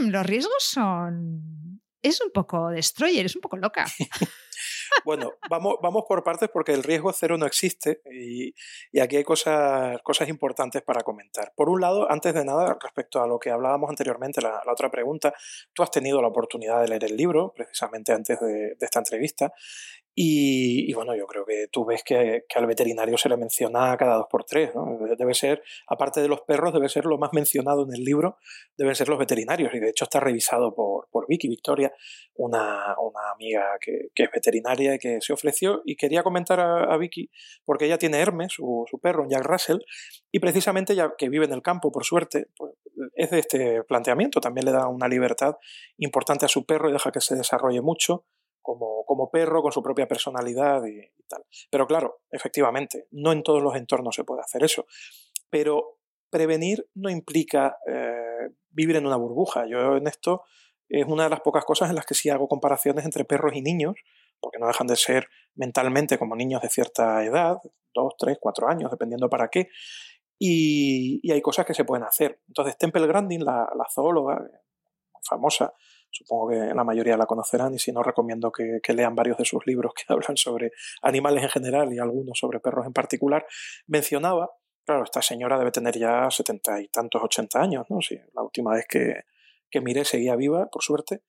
[0.00, 1.73] mm, los riesgos son
[2.04, 3.86] es un poco destroyer, es un poco loca.
[5.04, 8.54] bueno, vamos, vamos por partes porque el riesgo cero no existe y,
[9.00, 11.52] aquí hay cosas, cosas importantes para comentar.
[11.56, 15.32] Por un lado, antes de nada, respecto a lo que hablábamos anteriormente, la, otra pregunta,
[15.72, 19.52] tú has tenido la oportunidad de leer el libro precisamente antes de esta entrevista
[20.16, 24.26] y, bueno, yo creo que tú ves que, al veterinario se le menciona cada dos
[24.30, 24.70] por tres.
[25.18, 28.36] Debe ser, aparte de los perros, debe ser lo más mencionado en el libro,
[28.76, 29.74] deben ser los veterinarios.
[29.74, 31.92] Y de hecho está revisado por, por Vicky Victoria,
[32.34, 35.82] una, una amiga que, que, es veterinaria y que se ofreció.
[35.84, 37.28] Y quería comentar a, Vicky,
[37.64, 39.78] porque ella tiene Hermes, su, su, perro, Jack Russell,
[40.30, 42.74] y precisamente ya que vive en el campo, por suerte, pues,
[43.16, 44.40] es de este planteamiento.
[44.40, 45.56] También le da una libertad
[45.98, 48.26] importante a su perro y deja que se desarrolle mucho
[48.64, 51.44] como, como perro, con su propia personalidad y, tal.
[51.70, 54.86] Pero claro, efectivamente, no en todos los entornos se puede hacer eso.
[55.50, 55.98] Pero
[56.30, 59.66] prevenir no implica eh, vivir en una burbuja.
[59.66, 60.42] Yo en esto
[60.88, 63.60] es una de las pocas cosas en las que sí hago comparaciones entre perros y
[63.60, 63.94] niños,
[64.40, 67.58] porque no dejan de ser mentalmente como niños de cierta edad,
[67.94, 69.68] dos, tres, cuatro años, dependiendo para qué.
[70.38, 72.40] Y, y hay cosas que se pueden hacer.
[72.48, 75.74] Entonces, Temple Grandin, la, la zoóloga, muy famosa,
[76.14, 79.66] Supongo que la mayoría la conocerán y si no recomiendo que, lean varios de sus
[79.66, 80.70] libros que hablan sobre
[81.02, 83.44] animales en general y algunos sobre perros en particular.
[83.88, 84.50] Mencionaba,
[84.86, 88.00] claro, esta señora debe tener ya setenta y tantos, ochenta años, ¿no?
[88.00, 89.24] Sí, la última vez que,
[89.68, 91.22] que miré seguía viva, por suerte.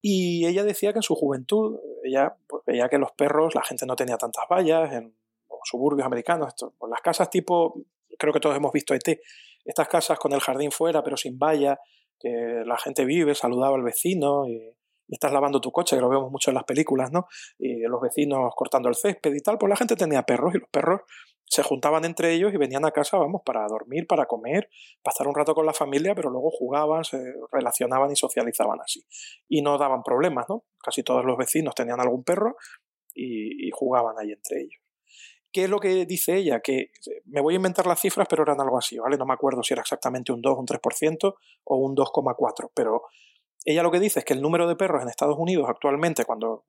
[0.00, 3.86] Y ella decía que en su juventud, ella pues, veía que los perros, la gente
[3.86, 5.16] no tenía tantas vallas en
[5.64, 7.74] suburbios americanos, esto, las casas tipo,
[8.18, 9.20] creo que todos hemos visto ET,
[9.64, 11.78] estas casas con el jardín fuera pero sin valla,
[12.22, 14.76] que la gente vive, saludaba al vecino y,
[15.08, 17.26] estás lavando tu coche, que lo vemos mucho en las películas, ¿no?
[17.58, 20.70] Y los vecinos cortando el césped y tal, pues la gente tenía perros y los
[20.70, 21.02] perros
[21.44, 24.70] se juntaban entre ellos y venían a casa, vamos, para dormir, para comer,
[25.02, 27.18] pasar un rato con la familia, pero luego jugaban, se
[27.50, 29.04] relacionaban y socializaban así.
[29.50, 30.64] Y no daban problemas, ¿no?
[30.82, 32.56] Casi todos los vecinos tenían algún perro
[33.14, 34.81] y jugaban ahí entre ellos.
[35.52, 36.60] ¿Qué es lo que dice ella?
[36.60, 36.90] Que
[37.26, 39.18] me voy a inventar las cifras, pero eran algo así, ¿vale?
[39.18, 41.34] No me acuerdo si era exactamente un 2, un 3%
[41.64, 43.02] o un 2,4%, pero
[43.64, 46.64] ella lo que dice es que el número de perros en Estados Unidos actualmente, cuando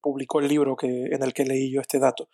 [0.00, 2.28] publicó el libro que, en el que leí yo este dato,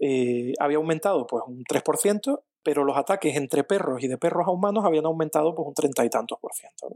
[0.00, 4.50] eh, había aumentado pues un 3%, pero los ataques entre perros y de perros a
[4.50, 6.88] humanos habían aumentado pues un 30 y tantos por ciento.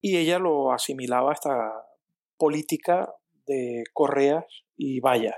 [0.00, 1.72] Y ella lo asimilaba a esta
[2.38, 3.12] política
[3.46, 4.44] de correas
[4.76, 5.36] y vallas.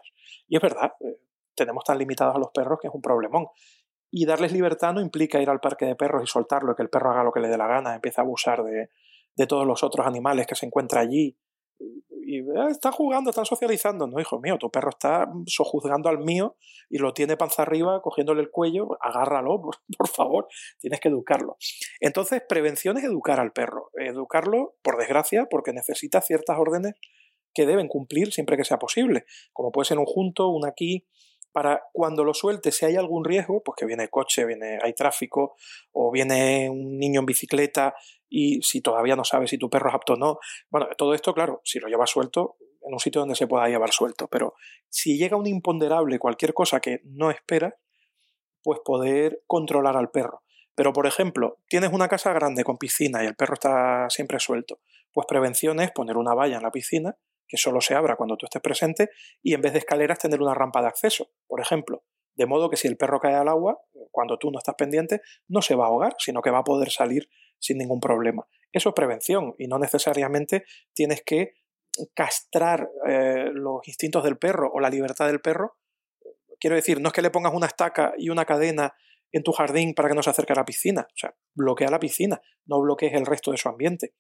[0.49, 1.19] Y es verdad, eh,
[1.59, 3.49] tenemos tan limitados a los perros que es un problemón.
[4.11, 7.11] Y darles libertad no implica ir al parque de perros y soltarlo, que el perro
[7.11, 8.89] haga lo que le dé la gana, empieza a abusar de,
[9.47, 11.37] todos los otros animales que se encuentra allí.
[12.27, 14.07] Y, ah, está jugando, está socializando.
[14.07, 16.57] No, hijo mío, tu perro está sojuzgando al mío
[16.89, 18.99] y lo tiene panza arriba, cogiéndole el cuello.
[19.01, 20.49] Agárralo, por, por favor,
[20.81, 21.57] tienes que educarlo.
[22.01, 23.91] Entonces, prevención es educar al perro.
[23.95, 26.95] Educarlo, por desgracia, porque necesita ciertas órdenes
[27.55, 31.09] que deben cumplir siempre que sea posible, como puede ser un junto, un aquí,
[31.53, 35.57] para cuando lo suelte, si hay algún riesgo, pues que viene coche, viene, hay tráfico,
[35.93, 37.95] o viene un niño en bicicleta
[38.29, 40.39] y si todavía no sabes si tu perro es apto o no.
[40.71, 43.91] Bueno, todo esto, claro, si lo llevas suelto, en un sitio donde se pueda llevar
[43.91, 44.55] suelto, pero
[44.89, 47.75] si llega un imponderable, cualquier cosa que no esperas,
[48.63, 50.43] pues poder controlar al perro.
[50.75, 54.81] Pero, por ejemplo, tienes una casa grande con piscina y el perro está siempre suelto.
[55.13, 57.17] Pues prevención es poner una valla en la piscina
[57.49, 59.11] que solo se abra cuando tú estés presente
[59.43, 62.05] y en vez de escaleras tener una rampa de acceso, por ejemplo.
[62.35, 63.81] De modo que si el perro cae al agua,
[64.13, 66.91] cuando tú no estás pendiente, no se va a ahogar, sino que va a poder
[66.91, 67.29] salir
[67.59, 68.47] sin ningún problema.
[68.73, 71.55] Eso es prevención y no necesariamente tienes que
[72.15, 75.79] castrar eh, los instintos del perro o la libertad del perro.
[76.61, 78.95] Quiero decir, no es que le pongas una estaca y una cadena
[79.33, 81.07] en tu jardín para que no se acerque a la piscina.
[81.09, 84.15] O sea, bloquea la piscina, no bloquees el resto de su ambiente.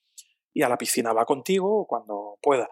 [0.52, 2.68] Y a la piscina va contigo cuando pueda.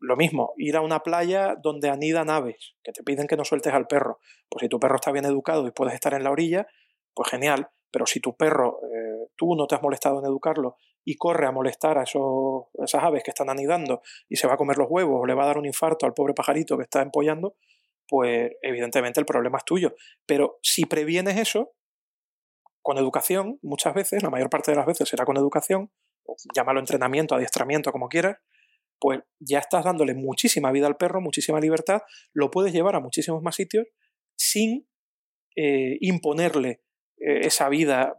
[0.00, 3.72] Lo mismo, ir a una playa donde anidan aves, que te piden que no sueltes
[3.72, 4.20] al perro.
[4.48, 6.66] Pues si tu perro está bien educado y puedes estar en la orilla,
[7.14, 7.68] pues genial.
[7.90, 11.52] Pero si tu perro, eh, tú no te has molestado en educarlo y corre a
[11.52, 15.20] molestar a esos, esas aves que están anidando y se va a comer los huevos
[15.22, 17.56] o le va a dar un infarto al pobre pajarito que está empollando,
[18.06, 19.94] pues evidentemente el problema es tuyo.
[20.26, 21.72] Pero si previenes eso,
[22.82, 25.90] con educación, muchas veces, la mayor parte de las veces será con educación,
[26.54, 28.38] llámalo entrenamiento, adiestramiento, como quieras,
[29.00, 33.42] pues ya estás dándole muchísima vida al perro, muchísima libertad, lo puedes llevar a muchísimos
[33.42, 33.86] más sitios
[34.36, 34.88] sin
[35.56, 36.82] eh, imponerle
[37.18, 38.16] eh, esa vida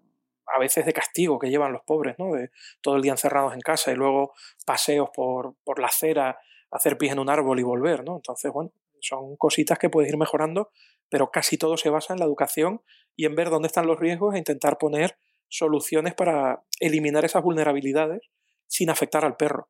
[0.56, 2.34] a veces de castigo que llevan los pobres, ¿no?
[2.34, 2.50] De
[2.82, 4.34] todo el día encerrados en casa y luego
[4.66, 6.40] paseos por, por la acera,
[6.72, 8.16] hacer pies en un árbol y volver, ¿no?
[8.16, 10.72] Entonces, bueno, son cositas que puedes ir mejorando,
[11.10, 12.82] pero casi todo se basa en la educación
[13.16, 15.18] y en ver dónde están los riesgos e intentar poner
[15.50, 18.22] soluciones para eliminar esas vulnerabilidades
[18.68, 19.70] sin afectar al perro.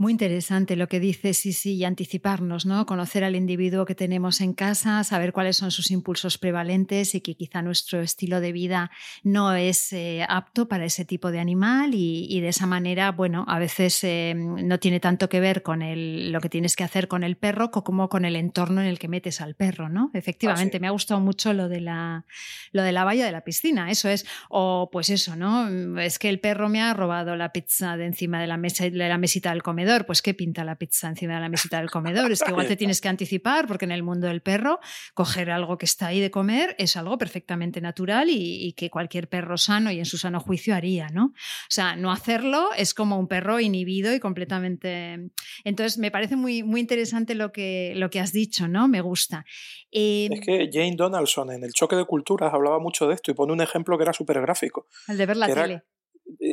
[0.00, 2.86] Muy interesante lo que dices, sí, sí, y anticiparnos, ¿no?
[2.86, 7.34] Conocer al individuo que tenemos en casa, saber cuáles son sus impulsos prevalentes y que
[7.34, 8.90] quizá nuestro estilo de vida
[9.24, 13.58] no es eh, apto para ese tipo de animal y, de esa manera, bueno, a
[13.58, 17.22] veces eh, no tiene tanto que ver con el, lo que tienes que hacer con
[17.22, 20.10] el perro como con el entorno en el que metes al perro, ¿no?
[20.14, 22.24] Efectivamente, ah, me ha gustado mucho lo de la
[22.72, 25.68] lo de la valla de la piscina, eso es, o pues eso, ¿no?
[26.00, 28.92] Es que el perro me ha robado la pizza de encima de la mesa de
[28.92, 32.30] la mesita del comedor pues ¿qué pinta la pizza encima de la mesita del comedor?
[32.32, 34.80] Es que igual te tienes que anticipar porque en el mundo del perro
[35.14, 39.58] coger algo que está ahí de comer es algo perfectamente natural y, que cualquier perro
[39.58, 41.26] sano y en su sano juicio haría, ¿no?
[41.26, 45.30] O sea, no hacerlo es como un perro inhibido y completamente...
[45.64, 48.88] Entonces, me parece muy, muy interesante lo que, lo que has dicho, ¿no?
[48.88, 49.44] Me gusta.
[49.90, 53.34] es em, que Jane Donaldson en el choque de culturas hablaba mucho de esto y
[53.34, 54.86] pone un ejemplo que era súper gráfico.
[55.08, 55.82] El de ver la tele.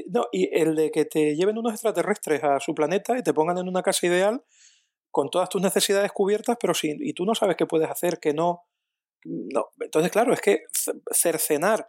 [0.09, 3.57] No, y el de que te lleven unos extraterrestres a su planeta y te pongan
[3.57, 4.43] en una casa ideal
[5.11, 8.33] con todas tus necesidades cubiertas, pero sin, y tú no sabes qué puedes hacer, que
[8.33, 8.63] no.
[9.25, 9.69] no.
[9.79, 10.65] Entonces, claro, es que
[11.11, 11.87] cercenar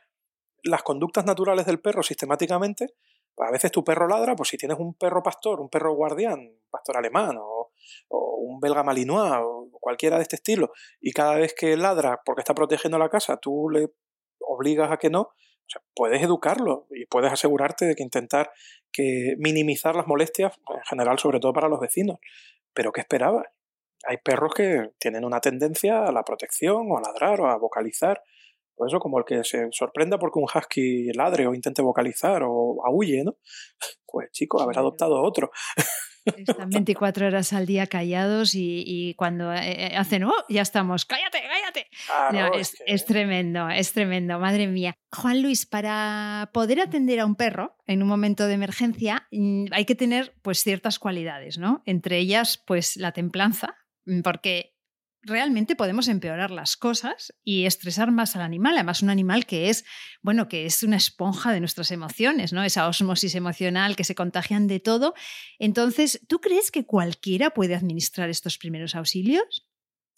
[0.63, 2.95] las conductas naturales del perro sistemáticamente,
[3.35, 6.53] pues a veces tu perro ladra, pues si tienes un perro pastor, un perro guardián,
[6.71, 7.71] pastor alemán o,
[8.09, 12.41] o un belga malinois o cualquiera de este estilo, y cada vez que ladra porque
[12.41, 13.93] está protegiendo la casa, tú le
[14.41, 15.31] obligas a que no,
[15.69, 18.51] o sea, puedes educarlo y puedes asegurarte de que intentar
[18.91, 22.19] que minimizar las molestias, en general, sobre todo para los vecinos.
[22.73, 23.45] Pero ¿qué esperabas?
[24.05, 28.23] Hay perros que tienen una tendencia a la protección o a ladrar o a vocalizar.
[28.75, 32.79] Por eso, como el que se sorprenda porque un husky ladre o intente vocalizar o
[32.87, 33.37] aúlle, ¿no?
[34.11, 35.51] Pues chico, haber adoptado otro.
[36.37, 41.39] Están 24 horas al día callados y, cuando eh, eh, hacen, oh, ya estamos, cállate,
[41.43, 42.59] cállate.
[42.87, 44.95] es, tremendo, es tremendo, madre mía.
[45.13, 49.85] Juan Luis, para poder atender a un perro en un momento de emergencia mm, hay
[49.85, 51.83] que tener pues ciertas cualidades, ¿no?
[51.87, 54.78] Entre ellas, pues la templanza, mm, porque
[55.29, 58.75] realmente podemos empeorar las cosas y estresar más al animal.
[58.75, 59.85] Además, un animal que es,
[60.23, 62.65] bueno, que es una esponja de nuestras emociones, ¿no?
[62.65, 65.15] Esa osmosis emocional que se contagian de todo.
[65.59, 69.69] Entonces, ¿tú crees que cualquiera puede administrar estos primeros auxilios?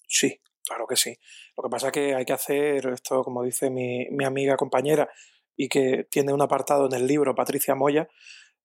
[0.07, 1.19] Sí, claro que sí.
[1.57, 5.11] Lo que pasa es que hay que hacer esto, como dice mi, mi amiga compañera,
[5.57, 8.09] y que tiene un apartado en el libro, Patricia Moya,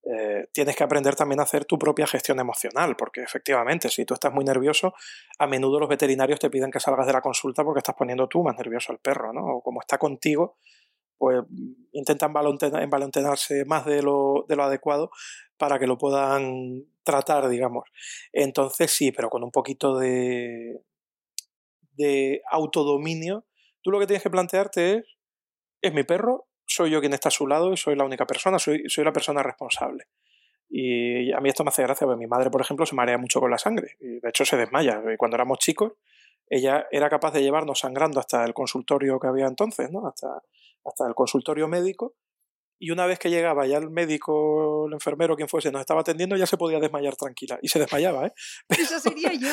[0.05, 4.13] eh, tienes que aprender también a hacer tu propia gestión emocional, porque efectivamente, si tú
[4.13, 4.93] estás muy nervioso,
[5.39, 8.43] a menudo los veterinarios te piden que salgas de la consulta porque estás poniendo tú
[8.43, 9.57] más nervioso al perro, ¿no?
[9.57, 10.57] O como está contigo,
[11.17, 11.43] pues
[11.93, 12.31] intentan
[12.81, 15.09] envalentonarse más de lo, de lo adecuado
[15.57, 17.89] para que lo puedan tratar, digamos.
[18.31, 20.81] Entonces sí, pero con un poquito de,
[21.93, 23.45] de autodominio,
[23.81, 25.05] tú lo que tienes que plantearte es,
[25.81, 26.47] ¿es mi perro?
[26.65, 29.13] Soy yo quien está a su lado y soy la única persona, soy, soy la
[29.13, 30.07] persona responsable.
[30.69, 33.39] Y a mí esto me hace gracia, porque mi madre, por ejemplo, se marea mucho
[33.39, 35.01] con la sangre, y de hecho se desmaya.
[35.17, 35.93] Cuando éramos chicos,
[36.49, 40.07] ella era capaz de llevarnos sangrando hasta el consultorio que había entonces, ¿no?
[40.07, 40.27] hasta,
[40.83, 42.15] hasta el consultorio médico,
[42.77, 46.35] y una vez que llegaba ya el médico, el enfermero, quien fuese, nos estaba atendiendo,
[46.35, 47.57] ya se podía desmayar tranquila.
[47.61, 48.33] Y se desmayaba, ¿eh?
[48.67, 49.47] Eso sería yo.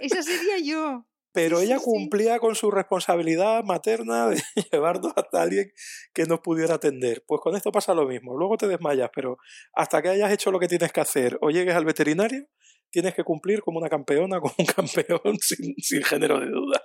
[0.00, 5.70] Eso sería yo pero ella cumplía con su responsabilidad materna de llevarnos hasta alguien
[6.12, 7.24] que nos pudiera atender.
[7.26, 8.36] Pues con esto pasa lo mismo.
[8.36, 9.38] Luego te desmayas, pero
[9.74, 12.46] hasta que hayas hecho lo que tienes que hacer o llegues al veterinario,
[12.90, 16.84] tienes que cumplir como una campeona, como un campeón sin, sin género de duda.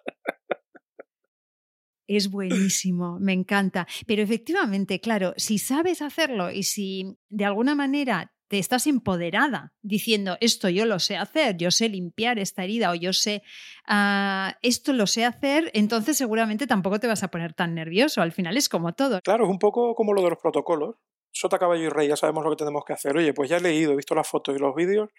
[2.08, 3.88] Es buenísimo, me encanta.
[4.06, 10.70] Pero efectivamente, claro, si sabes hacerlo y si de alguna manera estás empoderada diciendo esto
[10.70, 13.43] yo lo sé hacer, yo sé limpiar esta herida o yo sé
[13.88, 18.22] ah, esto lo sé hacer, entonces seguramente tampoco te vas a poner tan nervioso.
[18.22, 19.20] Al final es como todo.
[19.22, 20.95] Claro, es un poco como lo de los protocolos.
[21.32, 23.18] Sota, caballo y rey, ya sabemos lo que tenemos que hacer.
[23.18, 25.10] Oye, pues ya he leído, he visto las fotos y los vídeos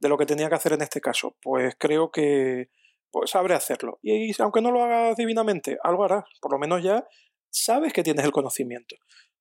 [0.00, 1.36] de lo que tenía que hacer en este caso.
[1.40, 2.70] Pues creo que
[3.10, 3.98] pues sabré hacerlo.
[4.02, 6.24] Y, aunque no lo hagas divinamente, algo harás.
[6.40, 7.06] Por lo menos ya
[7.50, 8.96] sabes que tienes el conocimiento.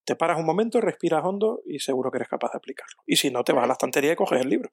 [0.10, 3.04] Te paras un momento, respiras hondo y seguro que eres capaz de aplicarlo.
[3.06, 4.72] Y si no, te vas a la estantería y coges el libro.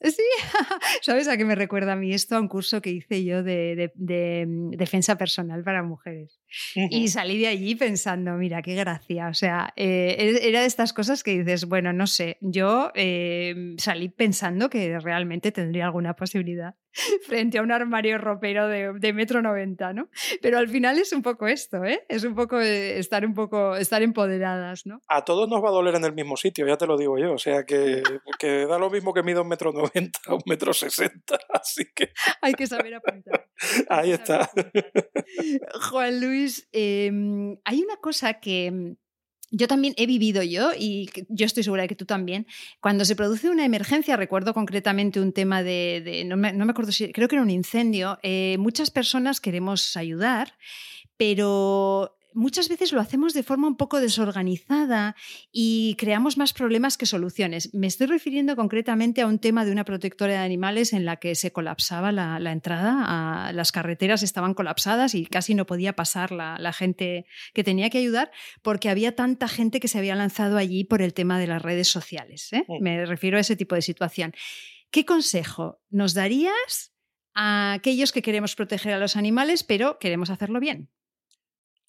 [0.00, 0.22] Sí,
[1.02, 2.36] ¿sabes a qué me recuerda a mí esto?
[2.36, 6.38] A un curso que hice yo de, mm, defensa personal para mujeres.
[6.74, 9.28] Y salí de allí pensando, mira, qué gracia.
[9.28, 14.08] O sea, eh, era de estas cosas que dices, bueno, no sé, yo eh, salí
[14.08, 16.74] pensando que realmente tendría alguna posibilidad
[17.26, 20.08] frente a un armario ropero de, metro noventa, ¿no?
[20.42, 22.04] Pero al final es un poco esto, ¿eh?
[22.08, 25.00] Es un poco eh, estar un poco, estar empoderadas, ¿no?
[25.08, 27.32] A todos nos va a doler en el mismo sitio, ya te lo digo yo.
[27.32, 28.02] O sea que,
[28.38, 32.10] que da lo mismo que mido un metro noventa o un metro sesenta, así que...
[32.42, 33.48] Hay que saber apuntar.
[33.88, 34.50] Ahí está.
[35.90, 36.35] Juan Luis,
[36.72, 38.96] em, hay una cosa que
[39.50, 42.46] yo también he vivido yo, y yo estoy segura de que tú también,
[42.80, 47.28] cuando se produce una emergencia, recuerdo concretamente un tema de, no, me, acuerdo si, creo
[47.28, 50.54] que era un incendio, eh, muchas personas queremos ayudar,
[51.16, 55.16] pero muchas veces lo hacemos de forma un poco desorganizada
[55.50, 57.72] y creamos más problemas que soluciones.
[57.74, 61.34] Me estoy refiriendo concretamente a un tema de una protectora de animales en la que
[61.34, 67.24] se colapsaba la, entrada, las carreteras estaban colapsadas y casi no podía pasar la, gente
[67.54, 68.30] que tenía que ayudar
[68.60, 71.88] porque había tanta gente que se había lanzado allí por el tema de las redes
[71.88, 72.52] sociales.
[72.52, 72.66] ¿eh?
[72.80, 74.34] Me refiero a ese tipo de situación.
[74.90, 76.92] ¿Qué consejo nos darías
[77.34, 80.90] a aquellos que queremos proteger a los animales, pero queremos hacerlo bien?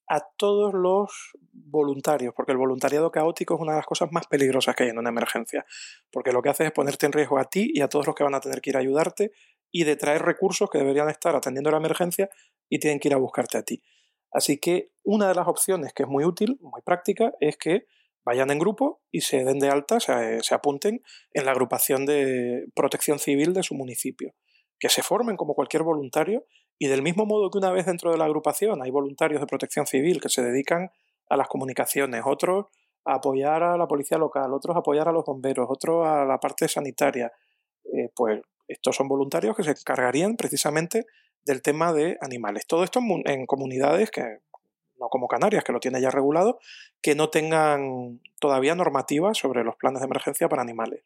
[0.08, 4.76] A todos los voluntarios, porque el voluntariado caótico es una de las cosas más peligrosas
[4.76, 5.66] que hay en una emergencia,
[6.12, 8.24] porque lo que hace es ponerte en riesgo a ti y a todos los que
[8.24, 9.32] van a tener que ir a ayudarte
[9.72, 12.30] y de traer recursos que deberían estar atendiendo la emergencia
[12.70, 13.84] y tienen que ir a buscarte a ti.
[14.32, 17.86] Así que una de las opciones que es muy útil, muy práctica, es que
[18.24, 21.02] vayan en grupo y se den de alta, se, se apunten
[21.34, 24.34] en la agrupación de protección civil de su municipio,
[24.80, 26.46] que se formen como cualquier voluntario
[26.80, 29.88] y del mismo modo que una vez dentro de la agrupación hay voluntarios de protección
[29.88, 30.92] civil que se dedican
[31.30, 32.66] a las comunicaciones, otros
[33.06, 36.40] a apoyar a la policía local, otros a apoyar a los bomberos, otros a la
[36.40, 37.32] parte sanitaria,
[37.86, 41.06] eh, pues estos son voluntarios que se encargarían precisamente
[41.46, 42.68] del tema de animales.
[42.68, 44.40] Todo esto en, comunidades que,
[45.00, 46.60] no como Canarias, que lo tiene ya regulado,
[47.02, 51.04] que no tengan todavía normativas sobre los planes de emergencia para animales.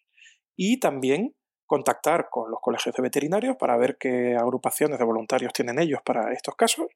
[0.56, 1.36] Y también
[1.72, 6.34] contactar con los colegios de veterinarios para ver qué agrupaciones de voluntarios tienen ellos para
[6.34, 6.88] estos casos,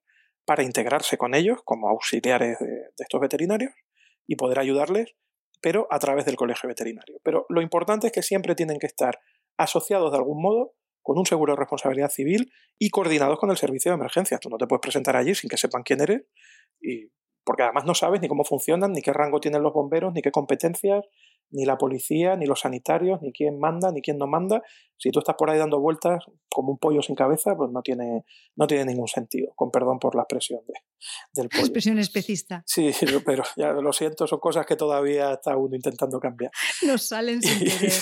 [0.43, 3.71] para integrarse con ellos como auxiliares de, estos veterinarios
[4.27, 5.15] y poder ayudarles,
[5.61, 7.21] pero a través del colegio veterinario.
[7.23, 9.21] Pero lo importante es que siempre tienen que estar
[9.55, 13.91] asociados de algún modo con un seguro de responsabilidad civil y coordinados con el servicio
[13.91, 14.41] de emergencias.
[14.41, 16.23] Tú no te puedes presentar allí sin que sepan quién eres
[16.81, 17.11] y
[17.45, 20.31] porque además no sabes ni cómo funcionan, ni qué rango tienen los bomberos, ni qué
[20.31, 21.05] competencias,
[21.55, 24.61] ni la policía, ni los sanitarios, ni quién manda, ni quién no manda.
[24.97, 28.25] Si tú estás por ahí dando vueltas como un pollo sin cabeza, pues no tiene,
[28.55, 30.73] no tiene ningún sentido, con perdón por la expresión de,
[31.33, 31.63] del pollo.
[31.63, 32.63] Expresión especista.
[32.65, 32.91] Sí,
[33.25, 36.51] pero ya lo siento, son cosas que todavía está uno intentando cambiar.
[36.85, 37.93] Nos salen sin querer.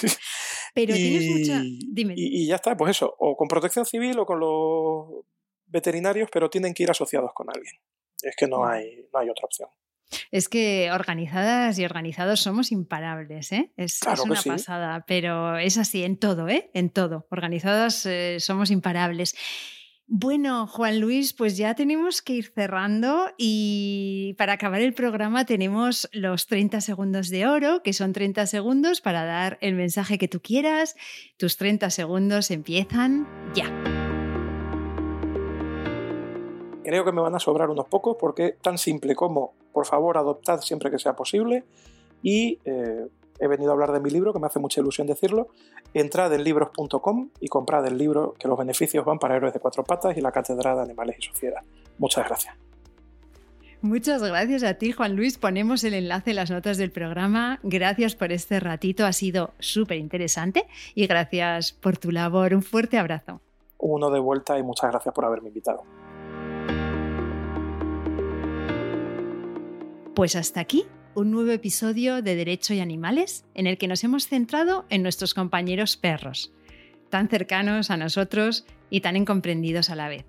[0.74, 1.62] Pero tienes mucha...
[1.92, 2.16] Dime.
[2.18, 5.26] Y, y ya está, pues eso, o con protección civil o con los
[5.68, 7.76] veterinarios, pero tienen que ir asociados con alguien.
[8.22, 9.70] Es que no hay, no hay otra opción.
[10.32, 13.72] Es que organizadas y organizados somos imparables, ¿eh?
[13.78, 16.70] Es, una pasada, pero es así en todo, ¿eh?
[16.74, 17.28] En todo.
[17.30, 19.36] Organizadas eh, somos imparables.
[20.08, 26.10] Bueno, Juan Luis, pues ya tenemos que ir cerrando y para acabar el programa tenemos
[26.12, 30.42] los 30 segundos de oro, que son 30 segundos para dar el mensaje que tú
[30.42, 30.96] quieras.
[31.38, 33.72] Tus 30 segundos empiezan ya.
[36.84, 40.62] Creo que me van a sobrar unos pocos porque tan simple como, por favor, adoptad
[40.62, 41.64] siempre que sea posible
[42.22, 43.08] y eh,
[43.40, 45.50] he venido a hablar de mi libro, que me hace mucha ilusión decirlo.
[45.94, 49.84] Entrad en libros.com y comprad el libro, que los beneficios van para héroes de cuatro
[49.84, 51.62] patas y la Cátedra de Animales y Sociedad.
[51.98, 52.56] Muchas gracias.
[53.82, 55.38] Muchas gracias a ti, Juan Luis.
[55.38, 57.60] Ponemos el enlace en las notas del programa.
[57.64, 62.54] Gracias por este ratito, ha sido súper interesante y gracias por tu labor.
[62.54, 63.42] Un fuerte abrazo.
[63.80, 65.84] Uno de vuelta y muchas gracias por haberme invitado.
[70.16, 70.86] Pues hasta aquí
[71.16, 75.34] un nuevo episodio de Derecho y Animales en el que nos hemos centrado en nuestros
[75.34, 76.52] compañeros perros,
[77.10, 80.26] tan cercanos a nosotros y tan incomprendidos a la vez.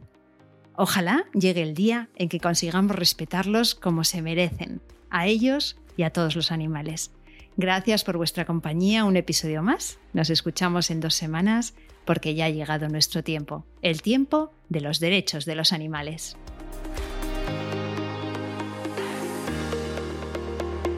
[0.74, 4.80] Ojalá llegue el día en que consigamos respetarlos como se merecen,
[5.10, 7.10] a ellos y a todos los animales.
[7.58, 9.98] Gracias por vuestra compañía, un episodio más.
[10.14, 11.74] Nos escuchamos en dos semanas
[12.06, 16.38] porque ya ha llegado nuestro tiempo, el tiempo de los derechos de los animales.